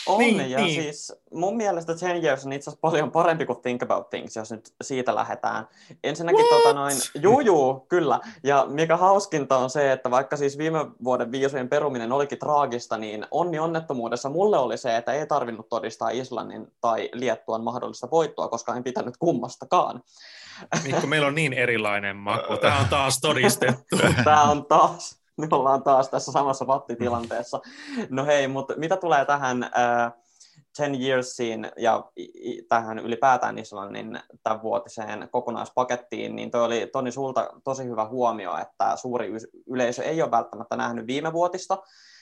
On, 0.08 0.20
niin, 0.20 0.52
ja 0.52 0.60
niin. 0.60 0.84
siis 0.84 1.14
mun 1.34 1.58
mielestä 1.58 1.96
Ten 1.96 2.24
Years 2.24 2.46
on 2.46 2.54
itse 2.54 2.70
asiassa 2.70 2.82
paljon 2.82 3.12
parempi 3.12 3.46
kuin 3.46 3.62
Think 3.62 3.84
About 3.84 4.10
Things, 4.10 4.36
jos 4.36 4.52
nyt 4.52 4.74
siitä 4.82 5.16
lähdetään. 5.16 5.68
Ensinnäkin 6.04 6.46
tota 6.50 6.74
noin, 6.74 6.96
juu, 7.22 7.40
juu, 7.40 7.86
kyllä. 7.90 8.20
Ja 8.44 8.66
mikä 8.70 8.98
hauskinta 8.98 9.58
on 9.58 9.70
se, 9.70 9.92
että 9.92 10.12
vaikka 10.12 10.38
siis 10.38 10.58
viime 10.58 10.80
vuoden 11.04 11.32
viisujen 11.32 11.70
peruminen 11.70 12.12
olikin 12.12 12.40
traagista, 12.40 12.98
niin 12.98 13.26
onni 13.32 13.60
onnettomuudessa 13.60 14.30
mulle 14.30 14.58
oli 14.58 14.78
se, 14.78 14.98
että 14.98 15.14
ei 15.14 15.28
tarvinnut 15.28 15.70
todistaa 15.70 16.10
Islannin 16.10 16.68
tai 16.82 17.10
Liettuan 17.14 17.64
mahdollista 17.64 18.12
voittoa, 18.12 18.48
koska 18.48 18.76
en 18.76 18.84
pitänyt 18.84 19.18
kummastakaan. 19.18 20.04
Mikko, 20.84 21.08
meillä 21.08 21.28
on 21.28 21.36
niin 21.36 21.54
erilainen 21.54 22.16
maku. 22.16 22.58
Tämä 22.62 22.80
on 22.80 22.88
taas 22.90 23.20
todistettu. 23.22 23.98
Tämä 24.24 24.44
on 24.44 24.66
taas 24.66 25.23
me 25.38 25.48
ollaan 25.52 25.84
taas 25.84 26.10
tässä 26.10 26.32
samassa 26.32 26.68
vattitilanteessa. 26.68 27.62
No 28.10 28.26
hei, 28.26 28.48
mutta 28.48 28.74
mitä 28.78 28.98
tulee 28.98 29.26
tähän, 29.26 29.70
ää, 29.74 30.12
10 30.78 31.02
Yearsiin 31.02 31.72
ja 31.78 32.04
tähän 32.70 33.00
ylipäätään 33.00 33.60
Islannin 33.60 34.20
tämän 34.44 34.62
vuotiseen 34.62 35.30
kokonaispakettiin, 35.32 36.36
niin 36.36 36.52
toi 36.52 36.64
oli 36.64 36.90
Toni 36.94 37.12
sulta 37.12 37.50
tosi 37.64 37.84
hyvä 37.84 38.06
huomio, 38.06 38.58
että 38.58 38.96
suuri 38.96 39.32
yleisö 39.68 40.04
ei 40.04 40.22
ole 40.22 40.32
välttämättä 40.32 40.76
nähnyt 40.76 41.08
viime 41.08 41.34
vuotista, 41.34 41.78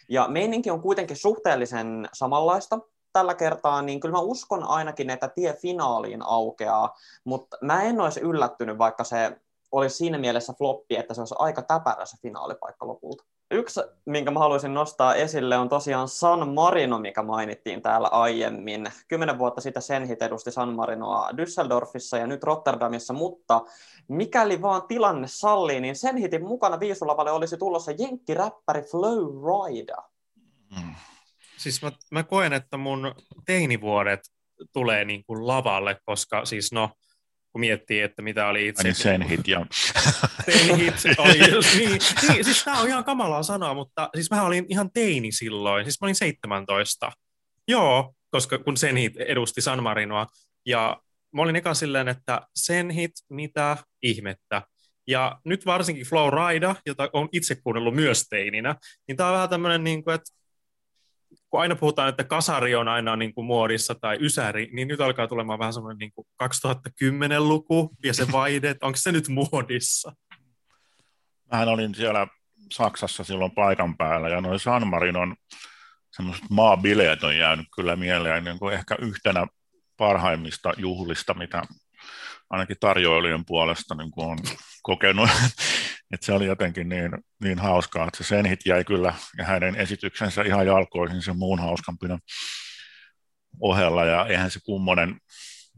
ja 0.10 0.28
meininki 0.28 0.72
on 0.72 0.82
kuitenkin 0.82 1.18
suhteellisen 1.18 2.10
samanlaista 2.14 2.80
tällä 3.14 3.34
kertaa, 3.34 3.82
niin 3.82 4.00
kyllä 4.00 4.12
mä 4.12 4.22
uskon 4.22 4.64
ainakin, 4.64 5.10
että 5.10 5.28
tie 5.28 5.54
finaaliin 5.54 6.22
aukeaa, 6.26 6.96
mutta 7.24 7.58
mä 7.62 7.84
en 7.84 8.02
olisi 8.02 8.20
yllättynyt, 8.20 8.78
vaikka 8.78 9.04
se 9.04 9.38
olisi 9.72 9.96
siinä 9.96 10.18
mielessä 10.18 10.54
floppi, 10.58 10.96
että 10.96 11.14
se 11.14 11.22
olisi 11.22 11.36
aika 11.38 11.62
täpärä 11.62 12.06
se 12.06 12.18
finaalipaikka 12.22 12.88
lopulta. 12.88 13.24
Yksi, 13.52 13.80
minkä 14.06 14.32
mä 14.32 14.40
haluaisin 14.40 14.74
nostaa 14.74 15.16
esille, 15.16 15.58
on 15.58 15.70
tosiaan 15.70 16.08
San 16.08 16.54
Marino, 16.54 17.00
mikä 17.00 17.24
mainittiin 17.24 17.82
täällä 17.82 18.08
aiemmin. 18.08 18.88
Kymmenen 19.08 19.40
vuotta 19.40 19.62
sitten 19.62 19.82
Senhit 19.82 20.22
edusti 20.22 20.52
San 20.52 20.76
Marinoa 20.76 21.30
Düsseldorfissa 21.32 22.18
ja 22.18 22.28
nyt 22.28 22.44
Rotterdamissa, 22.44 23.14
mutta 23.14 23.62
mikäli 24.08 24.62
vaan 24.62 24.88
tilanne 24.88 25.28
sallii, 25.28 25.82
niin 25.82 25.96
Senhitin 25.96 26.48
mukana 26.48 26.80
viisulavalle 26.80 27.32
olisi 27.32 27.58
tulossa 27.58 27.92
jenkkiräppäri 27.92 28.82
Flow 28.82 29.28
Rida. 29.28 29.98
Mm. 30.82 30.96
Siis 31.58 31.82
mä, 31.82 31.92
mä 32.12 32.24
koen, 32.24 32.54
että 32.54 32.78
mun 32.78 33.16
teinivuodet 33.46 34.20
tulee 34.74 35.06
niin 35.06 35.24
kuin 35.24 35.48
lavalle, 35.48 35.98
koska 36.06 36.46
siis 36.46 36.72
no, 36.72 36.90
kun 37.52 37.60
miettii, 37.60 38.02
että 38.02 38.22
mitä 38.22 38.48
oli 38.48 38.68
itse. 38.68 38.84
Niin 38.84 38.96
sen 38.96 39.22
hit, 39.22 39.48
ja. 39.48 39.66
Sen 40.46 40.76
hit 40.76 40.94
oli 41.18 41.52
just 41.52 41.76
niin. 41.80 42.00
niin. 42.28 42.46
Siis 42.46 42.64
tämä 42.64 42.80
on 42.80 42.88
ihan 42.88 43.04
kamalaa 43.04 43.44
sanoa, 43.44 43.74
mutta 43.74 44.10
siis 44.16 44.32
mä 44.32 44.44
olin 44.44 44.66
ihan 44.70 44.92
teini 44.92 45.32
silloin. 45.32 45.86
Siis 45.86 46.02
mä 46.02 46.06
olin 46.06 46.16
17. 46.16 47.12
Joo, 47.68 48.14
koska 48.32 48.58
kun 48.58 48.78
sen 48.78 48.98
hit 48.98 49.18
edusti 49.18 49.62
San 49.62 49.84
Marinoa. 49.84 50.28
Ja 50.66 51.02
mä 51.36 51.42
olin 51.42 51.56
eka 51.56 51.74
silleen, 51.74 52.08
että 52.08 52.42
sen 52.56 52.90
hit, 52.90 53.12
mitä 53.30 53.78
ihmettä. 54.04 54.62
Ja 55.08 55.40
nyt 55.46 55.66
varsinkin 55.66 56.06
Flow 56.06 56.30
Rida, 56.34 56.76
jota 56.86 57.10
on 57.14 57.30
itse 57.32 57.56
kuunnellut 57.56 57.96
myös 57.96 58.28
teininä, 58.30 58.76
niin 59.08 59.18
tämä 59.18 59.30
on 59.30 59.36
vähän 59.36 59.50
tämmöinen, 59.50 59.84
niin 59.84 60.04
kuin, 60.04 60.16
että 60.16 60.41
kun 61.50 61.62
aina 61.62 61.76
puhutaan, 61.76 62.10
että 62.10 62.24
kasari 62.24 62.76
on 62.76 62.88
aina 62.88 63.16
niin 63.16 63.34
kuin 63.34 63.46
muodissa 63.46 63.96
tai 63.96 64.18
ysäri, 64.22 64.70
niin 64.74 64.88
nyt 64.88 65.02
alkaa 65.02 65.28
tulemaan 65.28 65.60
vähän 65.60 65.74
semmoinen 65.74 65.98
niin 65.98 66.12
kuin 66.14 66.28
2010-luku 66.44 67.92
ja 68.04 68.14
se 68.14 68.32
vaide, 68.32 68.76
onko 68.82 68.98
se 68.98 69.12
nyt 69.12 69.28
muodissa? 69.28 70.14
Mähän 71.52 71.68
olin 71.68 71.96
siellä 71.96 72.28
Saksassa 72.72 73.24
silloin 73.24 73.52
paikan 73.52 73.98
päällä 73.98 74.30
ja 74.30 74.42
noin 74.42 74.60
San 74.60 74.88
Marinon 74.88 75.36
semmoiset 76.16 76.46
maabileet 76.50 77.24
on 77.24 77.38
jäänyt 77.38 77.68
kyllä 77.76 77.96
mieleen 77.96 78.44
niin 78.44 78.60
kuin 78.60 78.74
ehkä 78.74 78.96
yhtenä 79.00 79.48
parhaimmista 79.98 80.74
juhlista, 80.78 81.34
mitä 81.34 81.62
ainakin 82.50 82.78
tarjoilijan 82.80 83.46
puolesta 83.46 83.96
niin 83.96 84.12
kuin 84.12 84.28
on 84.28 84.38
kokenut. 84.82 85.30
Että 86.12 86.26
se 86.26 86.34
oli 86.34 86.46
jotenkin 86.46 86.90
niin, 86.90 87.12
niin 87.44 87.60
hauskaa, 87.60 88.08
että 88.08 88.24
se 88.24 88.28
Senhit 88.28 88.60
jäi 88.66 88.84
kyllä 88.84 89.14
ja 89.38 89.46
hänen 89.46 89.76
esityksensä 89.76 90.42
ihan 90.42 90.68
jalkoihin 90.68 91.22
sen 91.22 91.38
muun 91.38 91.60
hauskampina 91.60 92.20
ohella, 93.60 94.06
ja 94.06 94.26
eihän 94.26 94.52
se 94.52 94.60
kummonen 94.66 95.20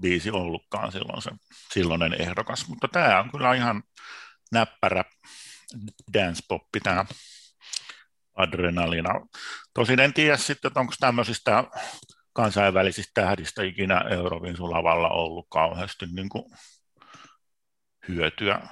biisi 0.02 0.32
ollutkaan 0.32 0.92
silloin 0.92 1.22
se 1.22 1.32
silloinen 1.74 2.22
ehdokas, 2.22 2.68
mutta 2.68 2.88
tämä 2.88 3.20
on 3.20 3.32
kyllä 3.32 3.54
ihan 3.54 3.84
näppärä 4.52 5.04
dance-poppi, 6.14 6.80
tämä 6.84 7.06
adrenalina. 8.38 9.10
Tosin 9.74 10.00
en 10.00 10.14
tiedä 10.14 10.38
sitten, 10.38 10.70
että 10.70 10.80
onko 10.80 10.94
tämmöisistä 11.00 11.64
kansainvälisistä 12.34 13.22
tähdistä 13.22 13.64
ikinä 13.64 14.06
Euroviisun 14.10 14.72
lavalla 14.72 15.10
ollut 15.10 15.48
kauheasti 15.50 16.06
niin 16.06 16.30
kuin 16.30 16.44
hyötyä. 18.08 18.68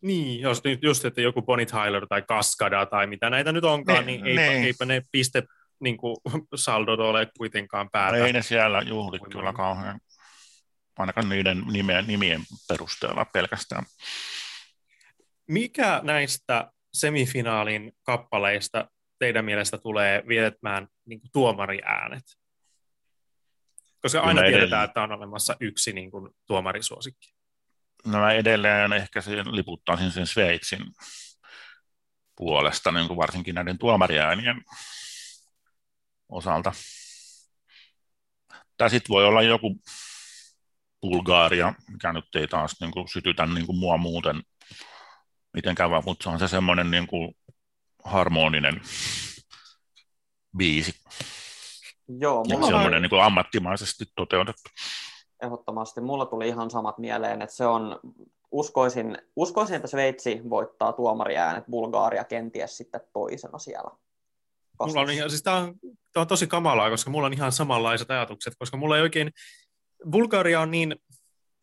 Niin, 0.00 0.40
jos 0.40 0.64
nyt 0.64 0.82
just, 0.82 1.04
että 1.04 1.20
joku 1.20 1.42
Bonnie 1.42 1.66
Tyler 1.66 2.06
tai 2.06 2.22
Kaskada 2.22 2.86
tai 2.86 3.06
mitä 3.06 3.30
näitä 3.30 3.52
nyt 3.52 3.64
onkaan, 3.64 4.06
ne, 4.06 4.12
niin 4.12 4.26
eipä, 4.26 4.40
ne. 4.40 4.64
eipä 4.64 4.84
ne 4.84 5.02
piste 5.12 5.42
niin 5.80 5.96
kuin, 5.96 6.16
saldot 6.54 7.00
ole 7.00 7.28
kuitenkaan 7.38 7.90
päätä. 7.90 8.16
Ei 8.16 8.32
ne 8.32 8.42
siellä 8.42 8.82
juhlit 8.82 9.20
Kuin 9.20 9.32
kyllä 9.32 9.52
kauhean, 9.52 10.00
ainakaan 10.98 11.28
niiden 11.28 11.62
nimien, 11.72 12.06
nimien 12.06 12.40
perusteella 12.68 13.24
pelkästään. 13.24 13.84
Mikä 15.48 16.00
näistä 16.02 16.72
semifinaalin 16.92 17.92
kappaleista 18.02 18.90
teidän 19.18 19.44
mielestä 19.44 19.78
tulee 19.78 20.22
viettämään 20.28 20.88
niin 21.04 21.20
kuin 21.20 21.30
tuomariäänet? 21.32 22.24
Koska 24.02 24.20
aina 24.20 24.40
tiedetään, 24.40 24.62
edelleen. 24.62 24.84
että 24.84 25.02
on 25.02 25.12
olemassa 25.12 25.56
yksi 25.60 25.92
niin 25.92 26.10
kuin, 26.10 26.30
tuomarisuosikki 26.46 27.37
no 28.06 28.18
mä 28.18 28.32
edelleen 28.32 28.92
ehkä 28.92 29.20
sen 29.20 29.56
liputtaisin 29.56 30.10
sen 30.10 30.26
Sveitsin 30.26 30.84
puolesta, 32.36 32.92
niin 32.92 33.06
kuin 33.06 33.16
varsinkin 33.16 33.54
näiden 33.54 33.78
tuomariäänien 33.78 34.62
osalta. 36.28 36.72
Tai 38.76 38.90
sitten 38.90 39.08
voi 39.08 39.24
olla 39.24 39.42
joku 39.42 39.80
Bulgaaria, 41.00 41.74
mikä 41.90 42.12
nyt 42.12 42.34
ei 42.36 42.48
taas 42.48 42.80
niin 42.80 42.90
kuin, 42.90 43.08
sytytä 43.08 43.46
niin 43.46 43.66
kuin 43.66 43.78
mua 43.78 43.96
muuten 43.96 44.42
mitenkään, 45.52 45.90
mutta 46.04 46.22
se 46.22 46.28
on 46.28 46.38
se 46.38 46.48
semmoinen 46.48 46.90
niin 46.90 47.06
kuin, 47.06 47.34
harmoninen 48.04 48.80
biisi. 50.56 50.94
Joo, 52.20 52.44
mulla 52.44 52.66
ja 52.66 52.72
semmoinen 52.72 53.02
niin 53.02 53.10
kuin, 53.10 53.22
ammattimaisesti 53.22 54.04
toteutettu 54.16 54.70
ehdottomasti. 55.42 56.00
Mulla 56.00 56.26
tuli 56.26 56.48
ihan 56.48 56.70
samat 56.70 56.98
mieleen, 56.98 57.42
että 57.42 57.56
se 57.56 57.66
on, 57.66 58.00
uskoisin, 58.50 59.18
uskoisin 59.36 59.76
että 59.76 59.88
Sveitsi 59.88 60.40
voittaa 60.50 60.92
tuomariäänet, 60.92 61.64
Bulgaaria 61.70 62.24
kenties 62.24 62.76
sitten 62.76 63.00
toisena 63.12 63.58
siellä. 63.58 63.90
Mulla 64.86 65.00
on 65.00 65.10
ihan, 65.10 65.30
siis 65.30 65.42
tämä 65.42 65.56
on, 65.56 65.74
tämä 66.12 66.22
on 66.22 66.26
tosi 66.26 66.46
kamalaa, 66.46 66.90
koska 66.90 67.10
mulla 67.10 67.26
on 67.26 67.32
ihan 67.32 67.52
samanlaiset 67.52 68.10
ajatukset, 68.10 68.54
koska 68.58 68.76
mulla 68.76 68.96
ei 68.96 69.02
oikein, 69.02 69.30
Bulgaria 70.10 70.60
on 70.60 70.70
niin 70.70 70.96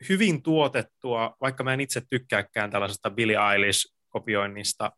hyvin 0.09 0.43
tuotettua, 0.43 1.35
vaikka 1.41 1.63
mä 1.63 1.73
en 1.73 1.81
itse 1.81 2.01
tykkääkään 2.09 2.71
tällaisesta 2.71 3.09
Billie 3.09 3.37
Eilish-kopioinnista 3.53 4.91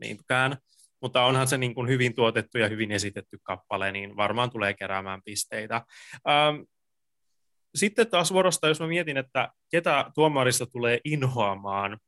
niinkään, 0.00 0.56
mutta 1.00 1.24
onhan 1.24 1.48
se 1.48 1.58
niin 1.58 1.74
kuin 1.74 1.88
hyvin 1.88 2.14
tuotettu 2.14 2.58
ja 2.58 2.68
hyvin 2.68 2.92
esitetty 2.92 3.38
kappale, 3.42 3.92
niin 3.92 4.16
varmaan 4.16 4.50
tulee 4.50 4.74
keräämään 4.74 5.22
pisteitä. 5.24 5.76
Ähm, 6.28 6.62
sitten 7.74 8.10
taas 8.10 8.32
vuorosta, 8.32 8.68
jos 8.68 8.80
mä 8.80 8.86
mietin, 8.86 9.16
että 9.16 9.48
ketä 9.70 10.10
tuomarista 10.14 10.66
tulee 10.66 11.00
inhoamaan, 11.04 11.98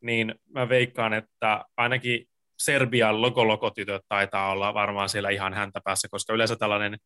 niin 0.00 0.34
mä 0.54 0.68
veikkaan, 0.68 1.12
että 1.12 1.64
ainakin 1.76 2.26
Serbian 2.58 3.22
logolokotytöt 3.22 4.02
taitaa 4.08 4.50
olla 4.50 4.74
varmaan 4.74 5.08
siellä 5.08 5.30
ihan 5.30 5.54
häntä 5.54 5.80
päässä, 5.84 6.08
koska 6.10 6.32
yleensä 6.32 6.56
tällainen 6.56 6.98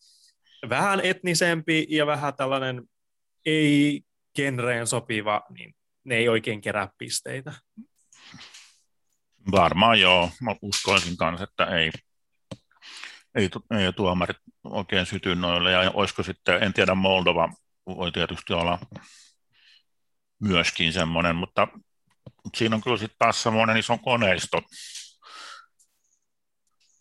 vähän 0.69 1.01
etnisempi 1.03 1.87
ja 1.89 2.07
vähän 2.07 2.35
tällainen 2.37 2.83
ei 3.47 4.01
genreen 4.37 4.87
sopiva, 4.87 5.43
niin 5.51 5.75
ne 6.05 6.15
ei 6.17 6.29
oikein 6.29 6.61
kerää 6.61 6.89
pisteitä. 6.99 7.53
Varmaan 9.53 10.01
joo. 10.01 10.31
Mä 10.41 10.57
uskoisin 10.63 11.17
kanssa, 11.17 11.45
että 11.45 11.65
ei, 11.65 11.91
ei, 13.35 13.51
ei 13.81 13.93
tuomarit 13.93 14.37
oikein 14.65 15.07
syty 15.07 15.35
noille. 15.35 15.73
Ja 15.73 15.91
olisiko 15.95 16.23
sitten, 16.23 16.63
en 16.63 16.73
tiedä, 16.73 16.95
Moldova 16.95 17.49
voi 17.87 18.13
tietysti 18.13 18.53
olla 18.53 18.79
myöskin 20.41 20.93
semmoinen, 20.93 21.37
mutta, 21.37 21.69
siinä 22.57 22.77
on 22.77 22.83
kyllä 22.83 22.97
sitten 22.97 23.19
taas 23.19 23.43
semmoinen 23.43 23.77
iso 23.77 23.99
koneisto 23.99 24.63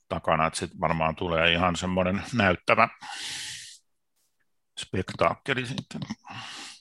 takana, 0.10 0.48
että 0.48 0.60
sitten 0.60 0.80
varmaan 0.80 1.16
tulee 1.16 1.52
ihan 1.52 1.76
semmoinen 1.76 2.24
näyttävä 2.34 2.90
spektaakkeli 4.80 5.66
sitten. 5.66 6.02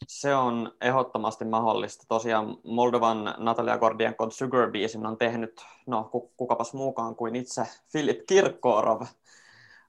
Se 0.08 0.34
on 0.34 0.76
ehdottomasti 0.80 1.44
mahdollista. 1.44 2.04
Tosiaan 2.08 2.56
Moldovan 2.64 3.34
Natalia 3.38 3.78
Gordienko 3.78 4.30
Sugar 4.30 4.70
Beesin 4.70 5.06
on 5.06 5.18
tehnyt, 5.18 5.64
no 5.86 6.10
kukapas 6.36 6.74
muukaan 6.74 7.16
kuin 7.16 7.36
itse 7.36 7.62
Filip 7.92 8.18
Kirkorov, 8.26 9.06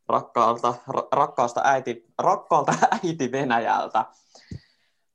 rakkaalta, 0.10 0.74
rakkaasta 1.12 1.62
äiti, 1.64 2.06
rakkaalta 2.18 2.74
äiti 3.04 3.32
Venäjältä. 3.32 4.06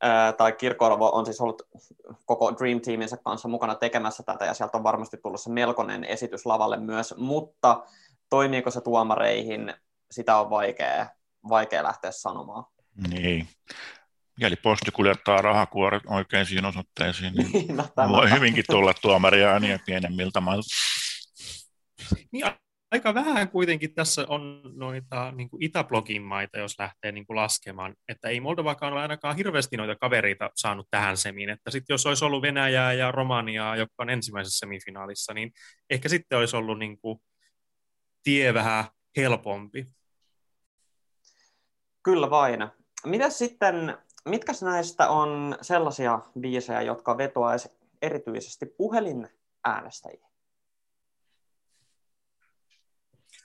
Ää, 0.01 0.33
tai 0.33 0.51
Kirkorvo 0.51 1.09
on 1.13 1.25
siis 1.25 1.41
ollut 1.41 1.61
koko 2.25 2.53
Dream 2.59 2.81
Teaminsä 2.81 3.17
kanssa 3.17 3.47
mukana 3.47 3.75
tekemässä 3.75 4.23
tätä, 4.23 4.45
ja 4.45 4.53
sieltä 4.53 4.77
on 4.77 4.83
varmasti 4.83 5.17
tullut 5.17 5.41
se 5.41 5.49
melkoinen 5.49 6.03
esitys 6.03 6.45
lavalle 6.45 6.77
myös, 6.77 7.15
mutta 7.17 7.83
toimiiko 8.29 8.71
se 8.71 8.81
tuomareihin, 8.81 9.73
sitä 10.11 10.37
on 10.37 10.49
vaikea, 10.49 11.07
vaikea 11.49 11.83
lähteä 11.83 12.11
sanomaan. 12.11 12.63
Niin. 13.07 13.47
Mikäli 14.37 14.55
posti 14.55 14.91
kuljettaa 14.91 15.41
rahakuoret 15.41 16.03
oikeisiin 16.07 16.65
osoitteisiin, 16.65 17.33
niin, 17.33 17.51
niin 17.53 17.77
no, 17.77 18.09
voi 18.09 18.31
hyvinkin 18.31 18.63
tulla 18.69 18.93
tuomaria 19.01 19.49
ääniä 19.49 19.79
pienemmiltä 19.85 20.41
mailta. 20.41 20.67
Niin 22.31 22.45
aika 22.91 23.13
vähän 23.13 23.49
kuitenkin 23.49 23.93
tässä 23.93 24.25
on 24.27 24.61
noita 24.75 25.31
niin 25.31 25.49
Itäblogin 25.59 26.21
maita, 26.21 26.59
jos 26.59 26.79
lähtee 26.79 27.11
niin 27.11 27.27
kuin 27.27 27.35
laskemaan, 27.35 27.95
että 28.07 28.29
ei 28.29 28.39
Moldovakaan 28.39 28.93
ole 28.93 29.01
ainakaan 29.01 29.35
hirveästi 29.35 29.77
noita 29.77 29.95
kavereita 29.95 30.49
saanut 30.55 30.87
tähän 30.91 31.17
semiin, 31.17 31.49
että 31.49 31.71
sitten 31.71 31.93
jos 31.93 32.05
olisi 32.05 32.25
ollut 32.25 32.41
Venäjää 32.41 32.93
ja 32.93 33.11
Romaniaa, 33.11 33.75
jotka 33.75 34.03
on 34.03 34.09
ensimmäisessä 34.09 34.59
semifinaalissa, 34.59 35.33
niin 35.33 35.51
ehkä 35.89 36.09
sitten 36.09 36.37
olisi 36.37 36.55
ollut 36.55 36.79
niin 36.79 36.99
kuin 36.99 37.19
tie 38.23 38.53
vähän 38.53 38.85
helpompi. 39.17 39.87
Kyllä 42.03 42.29
vain. 42.29 42.67
Mitä 43.05 43.29
sitten, 43.29 43.97
mitkä 44.25 44.53
näistä 44.61 45.09
on 45.09 45.57
sellaisia 45.61 46.19
biisejä, 46.39 46.81
jotka 46.81 47.17
vetoaisi 47.17 47.69
erityisesti 48.01 48.65
puhelin 48.65 49.27
äänestäjiä? 49.63 50.28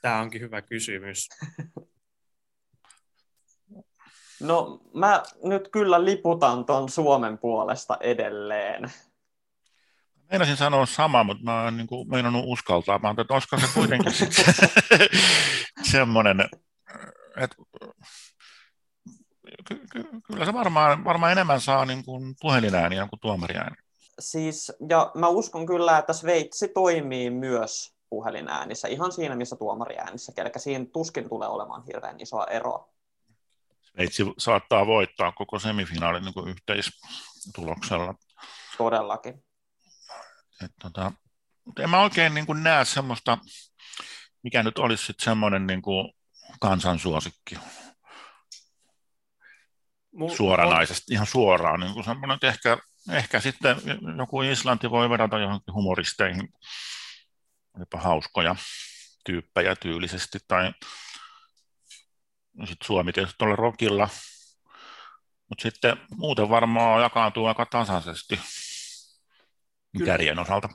Tämä 0.04 0.20
onkin 0.20 0.40
hyvä 0.40 0.62
kysymys. 0.62 1.28
No 4.40 4.80
mä 4.94 5.22
nyt 5.42 5.68
kyllä 5.68 6.04
liputan 6.04 6.64
ton 6.64 6.88
Suomen 6.88 7.38
puolesta 7.38 7.96
edelleen. 8.00 8.92
Meinasin 10.30 10.56
sanoa 10.56 10.86
sama, 10.86 11.24
mutta 11.24 11.44
mä 11.44 11.62
oon 11.62 11.76
niin 11.76 11.86
kuin, 11.86 12.10
meinannut 12.10 12.44
uskaltaa, 12.46 12.98
mä 12.98 13.10
että 13.10 13.34
olisiko 13.34 13.58
se 13.58 13.66
kuitenkin 13.74 14.12
semmoinen, 15.92 16.40
että 17.36 17.56
ky- 19.68 19.86
ky- 19.92 20.20
kyllä 20.26 20.44
se 20.44 20.52
varmaan, 20.52 21.04
varmaan 21.04 21.32
enemmän 21.32 21.60
saa 21.60 21.84
niin 21.84 22.04
kuin 22.04 22.34
puhelinääniä 22.40 23.06
kuin 23.10 23.20
tuomariääniä. 23.20 23.82
Siis, 24.18 24.72
ja 24.88 25.10
mä 25.14 25.28
uskon 25.28 25.66
kyllä, 25.66 25.98
että 25.98 26.12
Sveitsi 26.12 26.68
toimii 26.68 27.30
myös 27.30 27.93
puhelinäänissä, 28.14 28.88
ihan 28.88 29.12
siinä 29.12 29.36
missä 29.36 29.56
tuomariäänissä, 29.56 30.32
eli 30.36 30.50
siinä 30.56 30.86
tuskin 30.92 31.28
tulee 31.28 31.48
olemaan 31.48 31.82
hirveän 31.86 32.20
isoa 32.20 32.46
eroa. 32.46 32.88
Sveitsi 33.82 34.22
saattaa 34.38 34.86
voittaa 34.86 35.32
koko 35.32 35.58
semifinaalin 35.58 36.24
niin 36.24 36.34
kuin 36.34 36.48
yhteistuloksella. 36.48 38.14
Todellakin. 38.78 39.44
Et, 40.64 40.70
tota, 40.82 41.12
mutta 41.64 41.82
en 41.82 41.90
mä 41.90 42.02
oikein 42.02 42.34
niin 42.34 42.46
kuin 42.46 42.62
näe 42.62 42.84
semmoista, 42.84 43.38
mikä 44.42 44.62
nyt 44.62 44.78
olisi 44.78 45.06
sitten 45.06 45.24
semmoinen 45.24 45.66
niin 45.66 45.82
kuin 45.82 46.12
kansansuosikki. 46.60 47.58
Mul, 50.12 50.28
Suoranaisesti, 50.28 51.12
on... 51.12 51.14
ihan 51.14 51.26
suoraan. 51.26 51.80
Niin 51.80 51.94
kuin 51.94 52.04
semmoinen, 52.04 52.34
että 52.34 52.48
ehkä, 52.48 52.78
ehkä 53.10 53.40
sitten 53.40 53.76
joku 54.18 54.42
Islanti 54.42 54.90
voi 54.90 55.10
vedata 55.10 55.38
johonkin 55.38 55.74
humoristeihin 55.74 56.48
jopa 57.78 57.98
hauskoja 57.98 58.56
tyyppejä 59.24 59.76
tyylisesti, 59.76 60.38
tai 60.48 60.72
sitten 62.60 62.86
Suomi 62.86 63.12
tietysti 63.12 63.38
tuolla 63.38 63.56
rokilla, 63.56 64.08
mutta 65.48 65.62
sitten 65.62 65.96
muuten 66.16 66.48
varmaan 66.48 67.02
jakaantuu 67.02 67.46
aika 67.46 67.66
tasaisesti 67.66 68.40
kärjen 70.04 70.38
osalta. 70.38 70.68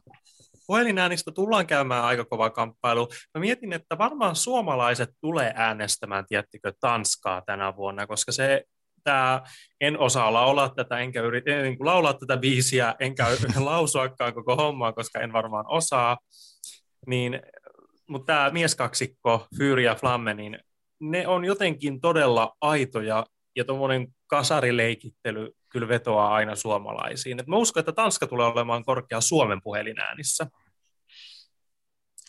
Puhelinäänistä 0.67 1.31
tullaan 1.31 1.67
käymään 1.67 2.03
aika 2.03 2.25
kova 2.25 2.49
kamppailu. 2.49 3.09
Mä 3.35 3.41
mietin, 3.41 3.73
että 3.73 3.97
varmaan 3.97 4.35
suomalaiset 4.35 5.09
tulee 5.21 5.53
äänestämään, 5.55 6.25
tiettikö, 6.27 6.73
Tanskaa 6.79 7.41
tänä 7.45 7.75
vuonna, 7.75 8.07
koska 8.07 8.31
se 8.31 8.63
tämä, 9.03 9.41
en 9.81 9.99
osaa 9.99 10.33
laulaa 10.33 10.69
tätä, 10.69 10.99
enkä 10.99 11.21
yritä 11.21 11.51
en, 11.51 11.63
niin 11.63 11.77
laulaa 11.79 12.13
tätä 12.13 12.37
biisiä, 12.37 12.95
enkä 12.99 13.25
lausuakaan 13.59 14.33
koko 14.33 14.55
hommaa, 14.55 14.93
koska 14.93 15.19
en 15.19 15.33
varmaan 15.33 15.65
osaa 15.67 16.17
niin, 17.09 17.41
mutta 18.07 18.25
tämä 18.25 18.49
mieskaksikko, 18.49 19.47
Fyyri 19.57 19.83
ja 19.83 19.95
Flamme, 19.95 20.33
niin 20.33 20.59
ne 20.99 21.27
on 21.27 21.45
jotenkin 21.45 22.01
todella 22.01 22.55
aitoja 22.61 23.25
ja 23.55 23.65
tuommoinen 23.65 24.07
kasarileikittely 24.27 25.51
kyllä 25.69 25.87
vetoaa 25.87 26.33
aina 26.33 26.55
suomalaisiin. 26.55 27.39
Et 27.39 27.47
mä 27.47 27.55
uskon, 27.55 27.81
että 27.81 27.91
Tanska 27.91 28.27
tulee 28.27 28.47
olemaan 28.47 28.85
korkea 28.85 29.21
Suomen 29.21 29.61
puhelinäänissä. 29.63 30.47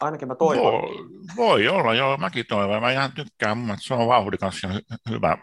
Ainakin 0.00 0.28
mä 0.28 0.34
toivon. 0.34 0.72
Voi, 0.72 1.36
voi 1.36 1.68
olla, 1.68 1.94
joo, 1.94 2.16
mäkin 2.16 2.44
toivon. 2.48 2.82
Mä 2.82 2.92
ihan 2.92 3.12
tykkään, 3.12 3.58
mun 3.58 3.76
se 3.80 3.94
on 3.94 4.08
vauhdikas 4.08 4.62
ja 4.62 4.68
hy- 4.68 5.10
hyvä 5.10 5.38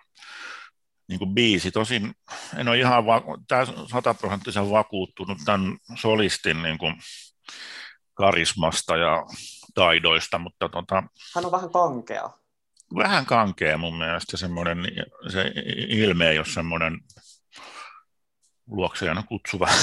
niin 1.08 1.20
kuin 1.20 1.34
biisi. 1.34 1.72
Tosin 1.72 2.14
en 2.58 2.68
ole 2.68 2.78
ihan 2.78 3.06
va- 3.06 3.24
sataprosenttisen 3.92 4.72
vakuuttunut 4.72 5.38
tämän 5.46 5.78
solistin 5.96 6.64
niin 6.64 6.78
kuin 6.78 6.96
karismasta 8.18 8.98
ja 8.98 9.26
taidoista, 9.74 10.40
mutta 10.40 10.70
tota, 10.70 11.04
Hän 11.36 11.46
on 11.46 11.52
vähän 11.52 11.72
kankea. 11.72 12.30
Vähän 12.96 13.26
kankea 13.26 13.78
mun 13.78 13.98
mielestä 13.98 14.38
semmoinen, 14.38 14.78
se 15.28 15.52
ilme 15.88 16.30
ei 16.30 16.38
ole 16.38 16.46
semmoinen 16.46 17.00
luokseen 18.68 19.24
kutsuva. 19.28 19.68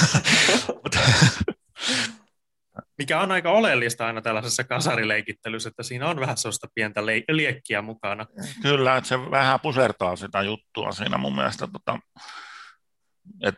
Mikä 2.99 3.21
on 3.21 3.33
aika 3.33 3.51
oleellista 3.51 4.07
aina 4.07 4.23
tällaisessa 4.23 4.65
kasarileikittelyssä, 4.65 5.69
että 5.69 5.83
siinä 5.83 6.09
on 6.09 6.21
vähän 6.21 6.37
sellaista 6.37 6.69
pientä 6.75 7.07
liekkiä 7.07 7.83
mukana. 7.83 8.27
Kyllä, 8.63 8.97
että 8.97 9.09
se 9.09 9.19
vähän 9.31 9.61
pusertaa 9.61 10.17
sitä 10.17 10.43
juttua 10.43 10.93
siinä 10.93 11.19
mun 11.19 11.35
mielestä. 11.35 11.69
Tota, 11.73 11.99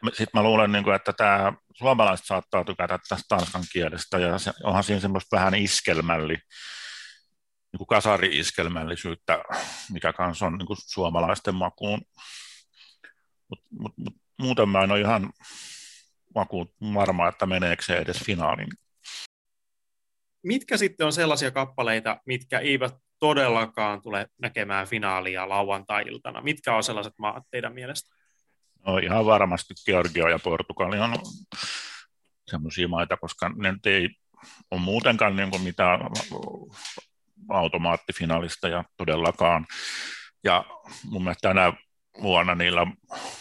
sitten 0.08 0.30
mä 0.34 0.42
luulen, 0.42 0.72
niin 0.72 0.84
kuin, 0.84 0.96
että 0.96 1.12
tämä 1.12 1.52
suomalaiset 1.74 2.26
saattaa 2.26 2.64
tykätä 2.64 2.98
tästä 3.08 3.24
tanskan 3.28 3.62
kielestä, 3.72 4.18
ja 4.18 4.38
se, 4.38 4.52
onhan 4.64 4.84
siinä 4.84 5.00
semmoista 5.00 5.36
vähän 5.36 5.54
iskelmälli, 5.54 6.34
niin 7.72 7.78
kuin 7.78 7.86
kasari-iskelmällisyyttä, 7.86 9.42
mikä 9.92 10.12
kanssa 10.12 10.46
on 10.46 10.58
niin 10.58 10.66
kuin 10.66 10.76
suomalaisten 10.80 11.54
makuun. 11.54 12.00
Mutta 13.48 13.66
mut, 13.70 13.92
mut, 13.98 14.14
muuten 14.38 14.68
mä 14.68 14.84
en 14.84 14.92
ole 14.92 15.00
ihan 15.00 15.32
makuun 16.34 16.68
varma, 16.94 17.28
että 17.28 17.46
meneekö 17.46 17.82
se 17.82 17.96
edes 17.96 18.24
finaaliin. 18.24 18.70
Mitkä 20.42 20.76
sitten 20.76 21.06
on 21.06 21.12
sellaisia 21.12 21.50
kappaleita, 21.50 22.20
mitkä 22.26 22.58
eivät 22.58 22.94
todellakaan 23.18 24.02
tule 24.02 24.26
näkemään 24.38 24.86
finaalia 24.86 25.48
lauantai-iltana? 25.48 26.40
Mitkä 26.40 26.76
on 26.76 26.82
sellaiset 26.82 27.14
maat 27.18 27.44
teidän 27.50 27.74
mielestä? 27.74 28.15
No 28.86 28.98
ihan 28.98 29.26
varmasti 29.26 29.74
Georgia 29.84 30.30
ja 30.30 30.38
Portugali 30.38 30.98
on 30.98 31.14
semmoisia 32.50 32.88
maita, 32.88 33.16
koska 33.16 33.48
ne 33.48 33.74
ei 33.84 34.08
ole 34.70 34.80
muutenkaan 34.80 35.36
niin 35.36 35.50
kuin 35.50 35.62
mitään 35.62 36.00
automaattifinaalista 37.48 38.68
ja 38.68 38.84
todellakaan. 38.96 39.66
Ja 40.44 40.64
mun 41.04 41.22
mielestä 41.22 41.48
tänä 41.48 41.72
vuonna 42.22 42.54
niillä 42.54 42.86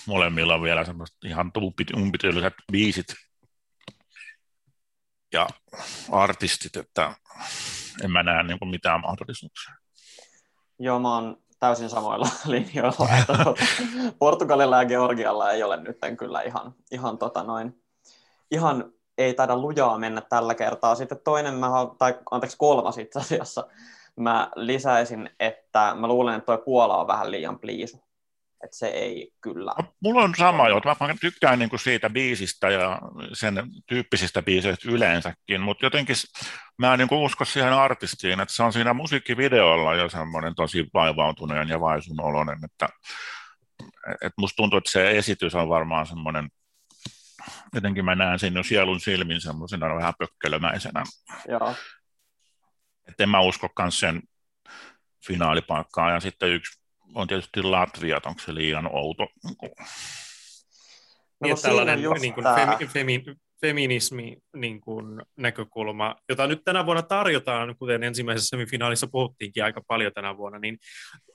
molemmilla 0.08 0.56
on 0.56 0.62
vielä 0.62 0.86
semmoiset 0.86 1.18
ihan 1.26 1.52
umpityyliset 1.96 2.54
biisit 2.72 3.06
ja 5.34 5.48
artistit, 6.12 6.76
että 6.76 7.16
en 8.04 8.12
mä 8.12 8.24
näe 8.24 8.44
niin 8.44 8.60
kuin 8.60 8.70
mitään 8.70 9.02
mahdollisuuksia. 9.02 9.74
Joo, 10.80 11.00
mä 11.00 11.16
oon 11.16 11.45
täysin 11.66 11.90
samoilla 11.90 12.28
linjoilla. 12.46 13.10
Että 13.20 13.44
tuota, 13.44 13.62
Portugalilla 14.20 14.82
ja 14.82 14.86
Georgialla 14.86 15.52
ei 15.52 15.64
ole 15.64 15.78
nyt 15.78 15.98
kyllä 16.18 16.42
ihan, 16.42 16.76
ihan, 16.92 17.18
tota 17.18 17.44
noin, 17.44 17.82
ihan 18.52 18.94
ei 19.18 19.34
taida 19.34 19.58
lujaa 19.58 19.98
mennä 19.98 20.22
tällä 20.22 20.56
kertaa. 20.56 20.96
Sitten 20.96 21.20
toinen, 21.24 21.54
mä, 21.54 21.70
tai 21.98 22.20
anteeksi 22.32 22.58
kolmas 22.58 22.98
itse 22.98 23.20
asiassa, 23.20 23.68
mä 24.16 24.52
lisäisin, 24.56 25.30
että 25.40 25.96
mä 26.00 26.08
luulen, 26.08 26.36
että 26.36 26.46
tuo 26.46 26.58
Puola 26.58 26.98
on 26.98 27.08
vähän 27.08 27.32
liian 27.32 27.60
pliisu 27.60 28.05
että 28.64 28.78
se 28.78 28.88
ei 28.88 29.32
kyllä. 29.42 29.72
No, 29.78 29.94
mulla 30.00 30.22
on 30.22 30.36
sama 30.38 30.70
jo, 30.70 30.82
mä 30.86 31.16
tykkään 31.22 31.60
niinku 31.60 31.78
siitä 31.78 32.10
biisistä 32.10 32.70
ja 32.70 33.00
sen 33.34 33.56
tyyppisistä 33.88 34.42
biiseistä 34.42 34.92
yleensäkin, 34.92 35.62
mutta 35.62 35.86
jotenkin 35.86 36.16
mä 36.78 36.94
en 36.94 37.00
niinku 37.00 37.26
usko 37.26 37.46
siihen 37.46 37.74
artistiin, 37.74 38.40
että 38.40 38.54
se 38.54 38.64
on 38.64 38.74
siinä 38.74 38.94
musiikkivideolla 38.94 39.96
jo 39.96 40.10
semmoinen 40.10 40.56
tosi 40.56 40.88
vaivautuneen 40.94 41.70
ja 41.70 41.80
vaisun 41.80 42.22
oloinen, 42.22 42.60
että 42.66 42.90
et 44.22 44.34
musta 44.38 44.56
tuntuu, 44.56 44.78
että 44.78 44.92
se 44.92 45.12
esitys 45.18 45.56
on 45.56 45.70
varmaan 45.70 46.06
semmoinen, 46.06 46.50
jotenkin 47.74 48.06
mä 48.06 48.16
näen 48.16 48.40
sen 48.40 48.54
jo 48.54 48.64
sielun 48.64 49.00
silmin 49.00 49.42
semmoisena 49.42 49.96
vähän 49.96 50.14
pökkelömäisenä. 50.20 51.04
Joo. 51.48 51.76
Että 53.08 53.24
en 53.24 53.30
mä 53.30 53.40
usko 53.40 53.70
sen 53.90 54.22
finaalipaikkaa. 55.28 56.12
Ja 56.12 56.20
sitten 56.20 56.50
yksi 56.50 56.85
on 57.16 57.28
tietysti 57.28 57.64
Latvia, 57.64 58.22
onko 58.26 58.42
se 58.46 58.56
liian 58.56 58.96
outo? 58.96 59.28
No, 59.44 59.52
niin, 61.44 61.62
tällainen 61.62 62.00
niin 62.22 62.34
kuin 62.34 62.46
femi, 62.56 62.88
femi, 62.88 63.24
feminismi 63.62 64.38
niin 64.56 64.82
kuin 64.82 65.22
näkökulma, 65.38 66.16
jota 66.30 66.48
nyt 66.48 66.64
tänä 66.66 66.86
vuonna 66.86 67.04
tarjotaan, 67.04 67.76
kuten 67.80 68.04
ensimmäisessä 68.04 68.50
semifinaalissa 68.50 69.08
puhuttiinkin 69.08 69.64
aika 69.64 69.82
paljon 69.88 70.12
tänä 70.14 70.38
vuonna, 70.38 70.60
niin 70.60 70.78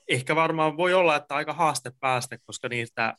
ehkä 0.08 0.36
varmaan 0.36 0.76
voi 0.76 0.94
olla, 0.94 1.16
että 1.16 1.34
aika 1.34 1.52
haaste 1.52 1.92
päästä, 2.00 2.38
koska 2.44 2.68
niistä 2.68 3.14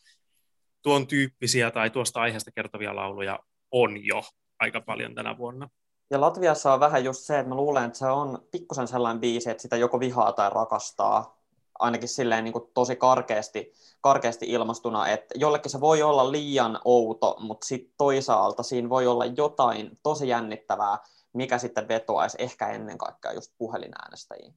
tuon 0.82 1.08
tyyppisiä 1.08 1.72
tai 1.72 1.90
tuosta 1.90 2.22
aiheesta 2.22 2.52
kertovia 2.56 2.96
lauluja 2.96 3.40
on 3.72 4.06
jo 4.06 4.24
aika 4.60 4.82
paljon 4.82 5.16
tänä 5.16 5.38
vuonna. 5.38 5.70
Ja 6.10 6.22
Latviassa 6.22 6.74
on 6.74 6.80
vähän 6.80 7.04
just 7.04 7.20
se, 7.22 7.40
että 7.40 7.50
mä 7.50 7.56
luulen, 7.56 7.86
että 7.86 8.00
se 8.00 8.06
on 8.06 8.48
pikkusen 8.52 8.88
sellainen 8.88 9.22
biisi, 9.22 9.50
että 9.50 9.62
sitä 9.62 9.78
joko 9.78 10.00
vihaa 10.00 10.34
tai 10.34 10.50
rakastaa, 10.50 11.41
ainakin 11.80 12.10
silleen 12.10 12.44
niin 12.44 12.54
kuin 12.54 12.72
tosi 12.74 12.96
karkeasti, 12.96 13.74
karkeasti 14.02 14.46
ilmastuna, 14.50 15.08
että 15.08 15.36
jollekin 15.38 15.72
se 15.72 15.80
voi 15.82 16.02
olla 16.02 16.32
liian 16.32 16.80
outo, 16.86 17.36
mutta 17.40 17.68
sitten 17.68 17.94
toisaalta 17.98 18.64
siinä 18.64 18.90
voi 18.90 19.08
olla 19.08 19.26
jotain 19.26 20.00
tosi 20.04 20.28
jännittävää, 20.28 20.98
mikä 21.34 21.58
sitten 21.58 21.88
vetoaisi 21.88 22.38
ehkä 22.40 22.68
ennen 22.68 22.98
kaikkea 22.98 23.34
just 23.34 23.52
puhelinäänestäjiin. 23.58 24.54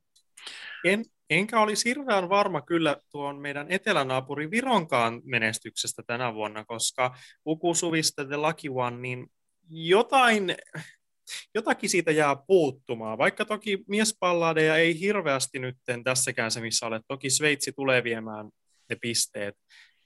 En, 0.85 1.05
enkä 1.31 1.61
olisi 1.61 1.89
hirveän 1.89 2.29
varma 2.29 2.61
kyllä 2.61 2.97
tuon 3.11 3.39
meidän 3.39 3.67
etelänaapuri 3.71 4.51
Vironkaan 4.51 5.21
menestyksestä 5.25 6.03
tänä 6.07 6.35
vuonna, 6.35 6.65
koska 6.65 7.17
Ukusuvista 7.47 8.25
The 8.25 8.37
Lucky 8.37 8.69
One, 8.75 8.97
niin 8.97 9.31
jotain, 9.69 10.57
jotakin 11.55 11.91
siitä 11.91 12.11
jää 12.11 12.37
puuttumaan. 12.47 13.19
Vaikka 13.19 13.45
toki 13.45 13.85
miespalladeja 13.89 14.77
ei 14.77 15.01
hirveästi 15.01 15.59
nyt 15.59 15.77
tässäkään 16.05 16.51
se, 16.51 16.61
missä 16.61 16.87
olet. 16.87 17.03
Toki 17.09 17.31
Sveitsi 17.31 17.73
tulee 17.73 18.05
viemään 18.05 18.51
ne 18.91 18.97
pisteet. 18.97 19.55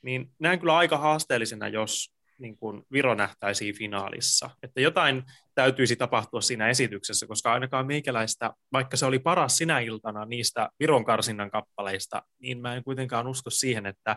Niin 0.02 0.30
näen 0.38 0.58
kyllä 0.58 0.76
aika 0.76 0.98
haasteellisena, 0.98 1.68
jos 1.68 2.18
niin 2.38 2.56
kuin 2.56 2.82
Viro 2.92 3.14
nähtäisiin 3.14 3.74
finaalissa. 3.74 4.50
Että 4.62 4.80
jotain 4.80 5.22
täytyisi 5.54 5.96
tapahtua 5.96 6.40
siinä 6.40 6.68
esityksessä, 6.68 7.26
koska 7.26 7.52
ainakaan 7.52 7.86
meikäläistä, 7.86 8.50
vaikka 8.72 8.96
se 8.96 9.06
oli 9.06 9.18
paras 9.18 9.56
sinä 9.56 9.80
iltana 9.80 10.24
niistä 10.24 10.70
Viron 10.80 11.04
karsinnan 11.04 11.50
kappaleista, 11.50 12.22
niin 12.38 12.60
mä 12.60 12.74
en 12.74 12.84
kuitenkaan 12.84 13.26
usko 13.26 13.50
siihen, 13.50 13.86
että, 13.86 14.16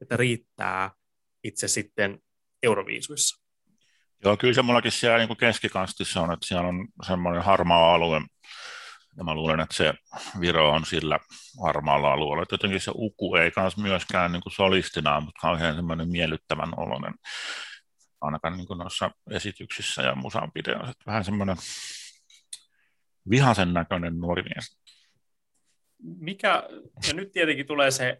että 0.00 0.16
riittää 0.16 0.90
itse 1.44 1.68
sitten 1.68 2.18
Euroviisuissa. 2.62 3.47
Joo, 4.24 4.36
kyllä 4.36 4.54
se 4.54 4.62
mullakin 4.62 4.92
siellä 4.92 5.18
niin 5.18 5.36
keskikastissa 5.36 6.20
on, 6.20 6.32
että 6.32 6.46
siellä 6.46 6.68
on 6.68 6.88
semmoinen 7.06 7.42
harmaa 7.42 7.94
alue, 7.94 8.20
ja 9.16 9.24
mä 9.24 9.34
luulen, 9.34 9.60
että 9.60 9.74
se 9.74 9.94
Viro 10.40 10.70
on 10.70 10.86
sillä 10.86 11.18
harmaalla 11.64 12.12
alueella. 12.12 12.42
Että 12.42 12.54
jotenkin 12.54 12.80
se 12.80 12.90
Uku 12.94 13.36
ei 13.36 13.50
kans 13.50 13.76
myöskään 13.76 14.32
niin 14.32 14.42
kuin 14.42 14.52
solistina, 14.52 15.20
mutta 15.20 15.40
kauhean 15.40 15.74
semmoinen 15.74 16.08
miellyttävän 16.08 16.72
oloinen, 16.76 17.14
ainakaan 18.20 18.56
niin 18.56 18.66
kuin 18.66 18.78
noissa 18.78 19.10
esityksissä 19.30 20.02
ja 20.02 20.14
musan 20.14 20.50
videoissa. 20.54 20.92
Vähän 21.06 21.24
semmoinen 21.24 21.56
vihasen 23.30 23.74
näköinen 23.74 24.18
nuori 24.18 24.42
mies. 24.42 24.78
Mikä, 26.02 26.62
ja 27.08 27.14
nyt 27.14 27.32
tietenkin 27.32 27.66
tulee 27.66 27.90
se 27.90 28.18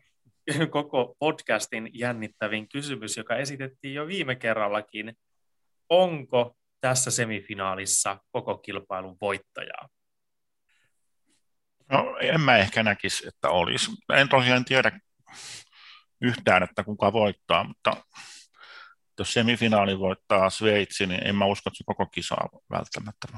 koko 0.71 1.17
podcastin 1.19 1.91
jännittävin 1.95 2.69
kysymys, 2.69 3.17
joka 3.17 3.37
esitettiin 3.37 3.95
jo 3.95 4.07
viime 4.07 4.35
kerrallakin. 4.35 5.17
Onko 5.88 6.57
tässä 6.81 7.11
semifinaalissa 7.11 8.18
koko 8.33 8.59
kilpailun 8.59 9.16
voittajaa? 9.20 9.88
No 11.92 12.16
en 12.20 12.40
mä 12.40 12.57
ehkä 12.57 12.83
näkisi, 12.83 13.29
että 13.29 13.51
olisi. 13.51 13.90
En 14.12 14.29
tosiaan 14.29 14.64
tiedä 14.64 15.01
yhtään, 16.20 16.62
että 16.62 16.85
kuka 16.85 17.12
voittaa, 17.12 17.64
mutta 17.64 17.96
jos 19.18 19.33
semifinaali 19.33 19.98
voittaa 19.98 20.51
Sveitsi, 20.51 21.07
niin 21.07 21.27
en 21.27 21.37
mä 21.37 21.46
usko, 21.46 21.70
että 21.70 21.79
se 21.79 21.85
koko 21.87 22.07
kisaa 22.07 22.48
välttämättä 22.70 23.29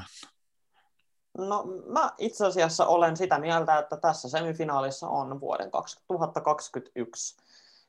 No 1.39 1.65
mä 1.87 2.13
itse 2.19 2.47
asiassa 2.47 2.87
olen 2.87 3.17
sitä 3.17 3.39
mieltä, 3.39 3.79
että 3.79 3.97
tässä 3.97 4.29
semifinaalissa 4.29 5.09
on 5.09 5.41
vuoden 5.41 5.71
2021 5.71 7.37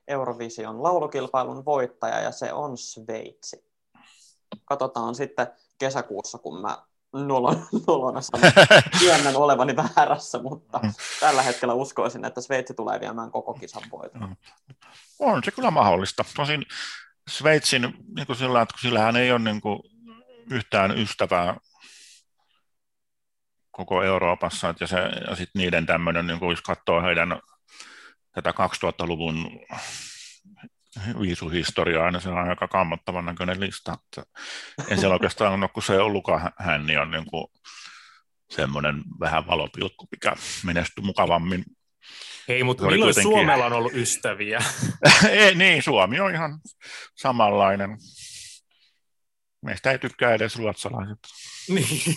Eurovision 0.08 0.84
laulukilpailun 0.84 1.66
voittaja 1.66 2.20
ja 2.20 2.32
se 2.32 2.54
on 2.54 2.78
Sveitsi. 2.78 3.71
Katsotaan 4.66 5.16
sitten 5.16 5.48
kesäkuussa, 5.78 6.38
kun 6.38 6.62
mä 6.62 6.78
nolona, 7.14 7.68
nolona 7.88 8.20
työnnän 9.00 9.36
olevani 9.44 9.76
väärässä, 9.76 10.42
mutta 10.42 10.80
mm. 10.84 10.94
tällä 11.20 11.42
hetkellä 11.42 11.74
uskoisin, 11.74 12.26
että 12.26 12.42
Sveitsi 12.42 12.74
tulee 12.74 13.00
viemään 13.00 13.32
koko 13.32 13.54
kisan 13.54 13.84
voiton. 13.92 14.22
Mm. 14.22 14.36
On 15.20 15.44
se 15.44 15.52
kyllä 15.52 15.72
mahdollista. 15.72 16.26
Tosin 16.36 16.66
Sveitsin, 17.30 17.94
niin 18.16 18.28
kuin 18.28 18.36
sillä, 18.36 18.62
että 18.62 18.76
sillähän 18.82 19.16
ei 19.16 19.32
ole 19.32 19.40
niin 19.40 19.62
kuin 19.62 19.80
yhtään 20.52 20.98
ystävää 20.98 21.58
koko 23.72 24.04
Euroopassa, 24.04 24.70
että 24.70 24.84
ja, 24.84 24.88
se, 24.88 24.98
ja 25.30 25.36
sitten 25.36 25.60
niiden 25.60 25.86
tämmöinen, 25.86 26.28
niin 26.28 26.40
kuin 26.40 26.50
jos 26.50 26.62
katsoo 26.62 27.02
heidän 27.02 27.40
tätä 28.32 28.52
2000-luvun 28.52 29.60
viisuhistoriaa, 31.22 32.12
niin 32.12 32.22
se 32.22 32.30
on 32.30 32.50
aika 32.50 32.68
kammottavan 32.68 33.26
näköinen 33.26 33.60
lista. 33.60 33.94
Että 33.94 34.24
en 34.88 34.98
siellä 34.98 35.14
oikeastaan 35.14 35.54
ole, 35.54 35.70
kun 35.70 35.84
se 35.84 36.00
ollutkaan 36.00 36.52
hän, 36.58 36.88
niin 36.88 37.00
on 37.00 37.12
niin 37.12 37.26
kuin 37.26 37.48
semmoinen 38.50 39.04
vähän 39.20 39.48
valopilkku, 39.48 40.08
mikä 40.12 40.36
menestyi 40.66 41.04
mukavammin. 41.04 41.66
Hei, 42.48 42.64
mutta 42.64 42.84
milloin 42.84 43.02
kuitenkin... 43.02 43.32
Suomella 43.32 43.66
on 43.66 43.74
ollut 43.74 43.94
ystäviä? 43.94 44.60
ei, 45.30 45.56
niin, 45.56 45.84
Suomi 45.84 46.20
on 46.20 46.32
ihan 46.32 46.60
samanlainen. 47.16 47.98
Meistä 49.62 49.92
ei 49.92 50.00
tykkää 50.00 50.34
edes 50.34 50.56
ruotsalaiset. 50.56 51.20
Niin. 51.70 52.16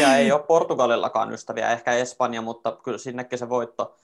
ja 0.00 0.16
ei 0.16 0.32
ole 0.32 0.42
Portugalillakaan 0.42 1.32
ystäviä, 1.32 1.70
ehkä 1.70 1.92
Espanja, 1.92 2.42
mutta 2.42 2.78
kyllä 2.84 2.98
sinnekin 2.98 3.38
se 3.38 3.48
voitto 3.48 3.96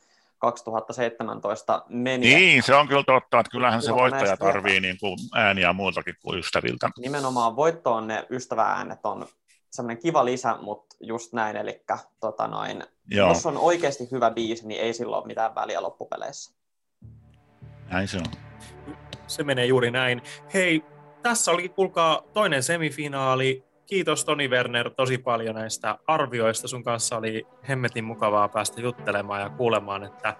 2017 0.42 1.84
meni. 1.88 2.34
Niin, 2.34 2.62
se 2.62 2.74
on 2.74 2.88
kyllä 2.88 3.04
totta, 3.06 3.40
että 3.40 3.50
kyllähän 3.50 3.82
se 3.82 3.94
voittaja 3.94 4.36
tarvii 4.36 4.80
niin 4.80 4.96
kuin 5.00 5.18
ääniä 5.34 5.72
muutakin 5.72 6.14
kuin 6.22 6.38
ystäviltä. 6.38 6.90
Nimenomaan 6.98 7.56
voittoon 7.56 8.06
ne 8.06 8.26
ystäväänet 8.30 8.98
on 9.04 9.26
semmoinen 9.70 10.02
kiva 10.02 10.24
lisä, 10.24 10.56
mutta 10.60 10.96
just 11.00 11.32
näin, 11.32 11.56
eli 11.56 11.84
tota 12.20 12.48
noin, 12.48 12.84
jos 13.10 13.46
on 13.46 13.56
oikeasti 13.56 14.08
hyvä 14.12 14.30
biisi, 14.30 14.66
niin 14.66 14.80
ei 14.80 14.92
silloin 14.92 15.18
ole 15.22 15.26
mitään 15.26 15.54
väliä 15.54 15.82
loppupeleissä. 15.82 16.54
Näin 17.90 18.08
se 18.08 18.16
on. 18.16 18.24
Se 19.26 19.44
menee 19.44 19.66
juuri 19.66 19.90
näin. 19.90 20.22
Hei, 20.54 20.84
tässä 21.22 21.50
oli 21.50 21.68
kuulkaa 21.68 22.22
toinen 22.32 22.62
semifinaali 22.62 23.64
kiitos 23.86 24.24
Toni 24.24 24.48
Werner 24.48 24.90
tosi 24.90 25.18
paljon 25.18 25.54
näistä 25.54 25.98
arvioista. 26.06 26.68
Sun 26.68 26.84
kanssa 26.84 27.16
oli 27.16 27.46
hemmetin 27.68 28.04
mukavaa 28.04 28.48
päästä 28.48 28.80
juttelemaan 28.80 29.40
ja 29.40 29.50
kuulemaan, 29.50 30.04
että 30.04 30.36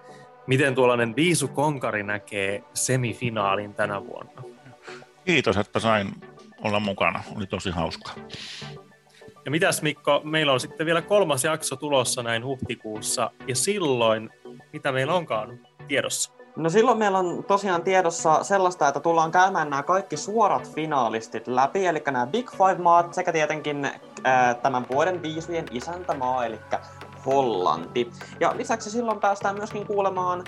miten 0.47 0.75
tuollainen 0.75 1.15
Viisu 1.15 1.47
Konkari 1.47 2.03
näkee 2.03 2.63
semifinaalin 2.73 3.73
tänä 3.73 4.05
vuonna. 4.05 4.43
Kiitos, 5.25 5.57
että 5.57 5.79
sain 5.79 6.11
olla 6.61 6.79
mukana. 6.79 7.23
Oli 7.35 7.45
tosi 7.45 7.69
hauskaa. 7.69 8.15
Ja 9.45 9.51
mitäs 9.51 9.81
Mikko, 9.81 10.21
meillä 10.23 10.53
on 10.53 10.59
sitten 10.59 10.85
vielä 10.85 11.01
kolmas 11.01 11.43
jakso 11.43 11.75
tulossa 11.75 12.23
näin 12.23 12.45
huhtikuussa, 12.45 13.31
ja 13.47 13.55
silloin, 13.55 14.29
mitä 14.73 14.91
meillä 14.91 15.13
onkaan 15.13 15.59
tiedossa? 15.87 16.31
No 16.55 16.69
silloin 16.69 16.97
meillä 16.97 17.19
on 17.19 17.43
tosiaan 17.47 17.83
tiedossa 17.83 18.43
sellaista, 18.43 18.87
että 18.87 18.99
tullaan 18.99 19.31
käymään 19.31 19.69
nämä 19.69 19.83
kaikki 19.83 20.17
suorat 20.17 20.71
finaalistit 20.75 21.47
läpi, 21.47 21.85
eli 21.85 22.03
nämä 22.05 22.27
Big 22.27 22.51
Five-maat 22.51 23.13
sekä 23.13 23.31
tietenkin 23.31 23.91
ää, 24.23 24.53
tämän 24.53 24.85
vuoden 24.91 25.21
viisujen 25.21 25.65
isäntämaa, 25.71 26.45
eli 26.45 26.59
Hollanti. 27.25 28.11
Ja 28.39 28.53
lisäksi 28.57 28.89
silloin 28.89 29.19
päästään 29.19 29.55
myöskin 29.55 29.87
kuulemaan, 29.87 30.43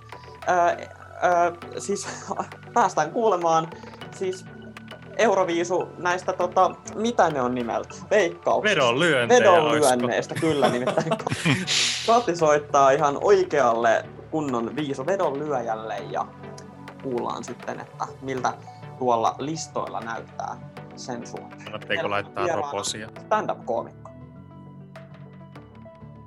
ää, 0.48 0.66
ää, 0.66 1.52
siis 1.78 2.08
päästään 2.74 3.12
kuulemaan 3.12 3.68
siis 4.16 4.46
Euroviisu 5.18 5.90
näistä, 5.98 6.34
tota, 6.34 6.72
mitä 6.96 7.30
ne 7.30 7.42
on 7.42 7.56
nimeltä? 7.56 7.96
Veikkauksista. 8.10 8.76
Vedonlyönteistä. 8.76 9.50
Vedonlyönneistä, 9.50 10.36
kyllä 10.36 10.70
nimittäin. 10.70 11.10
Kati 12.08 12.36
soittaa 12.36 12.92
ihan 12.92 13.18
oikealle 13.22 14.06
kunnon 14.32 14.76
viiso 14.76 15.06
vedon 15.06 15.40
lyöjälle 15.40 15.98
ja 15.98 16.28
kuullaan 17.04 17.44
sitten, 17.44 17.80
että 17.80 18.08
miltä 18.22 18.54
tuolla 19.00 19.36
listoilla 19.40 20.00
näyttää 20.00 20.58
sen 20.96 21.28
suhteen. 21.28 21.64
Kannatteko 21.64 22.10
laittaa 22.10 22.48
roposia? 22.48 23.10
Stand-up-koomikko. 23.20 24.12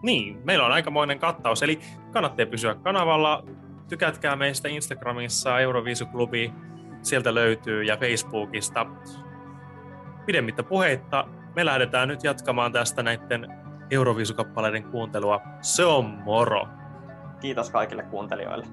Niin, 0.02 0.40
meillä 0.44 0.66
on 0.66 0.72
aikamoinen 0.72 1.18
kattaus, 1.18 1.62
eli 1.62 1.80
kannattaa 2.10 2.46
pysyä 2.46 2.74
kanavalla. 2.74 3.44
Tykätkää 3.88 4.36
meistä 4.36 4.68
Instagramissa 4.68 5.60
Euroviisuklubi, 5.60 6.52
sieltä 7.02 7.34
löytyy, 7.34 7.82
ja 7.82 7.96
Facebookista. 7.96 8.86
Pidemmittä 10.26 10.62
puheitta, 10.62 11.28
me 11.56 11.64
lähdetään 11.64 12.08
nyt 12.08 12.24
jatkamaan 12.24 12.72
tästä 12.72 13.02
näiden 13.02 13.46
Euroviisukappaleiden 13.90 14.84
kuuntelua. 14.84 15.40
Se 15.60 15.84
on 15.84 16.04
moro! 16.04 16.68
Kiitos 17.40 17.70
kaikille 17.70 18.02
kuuntelijoille. 18.02 18.66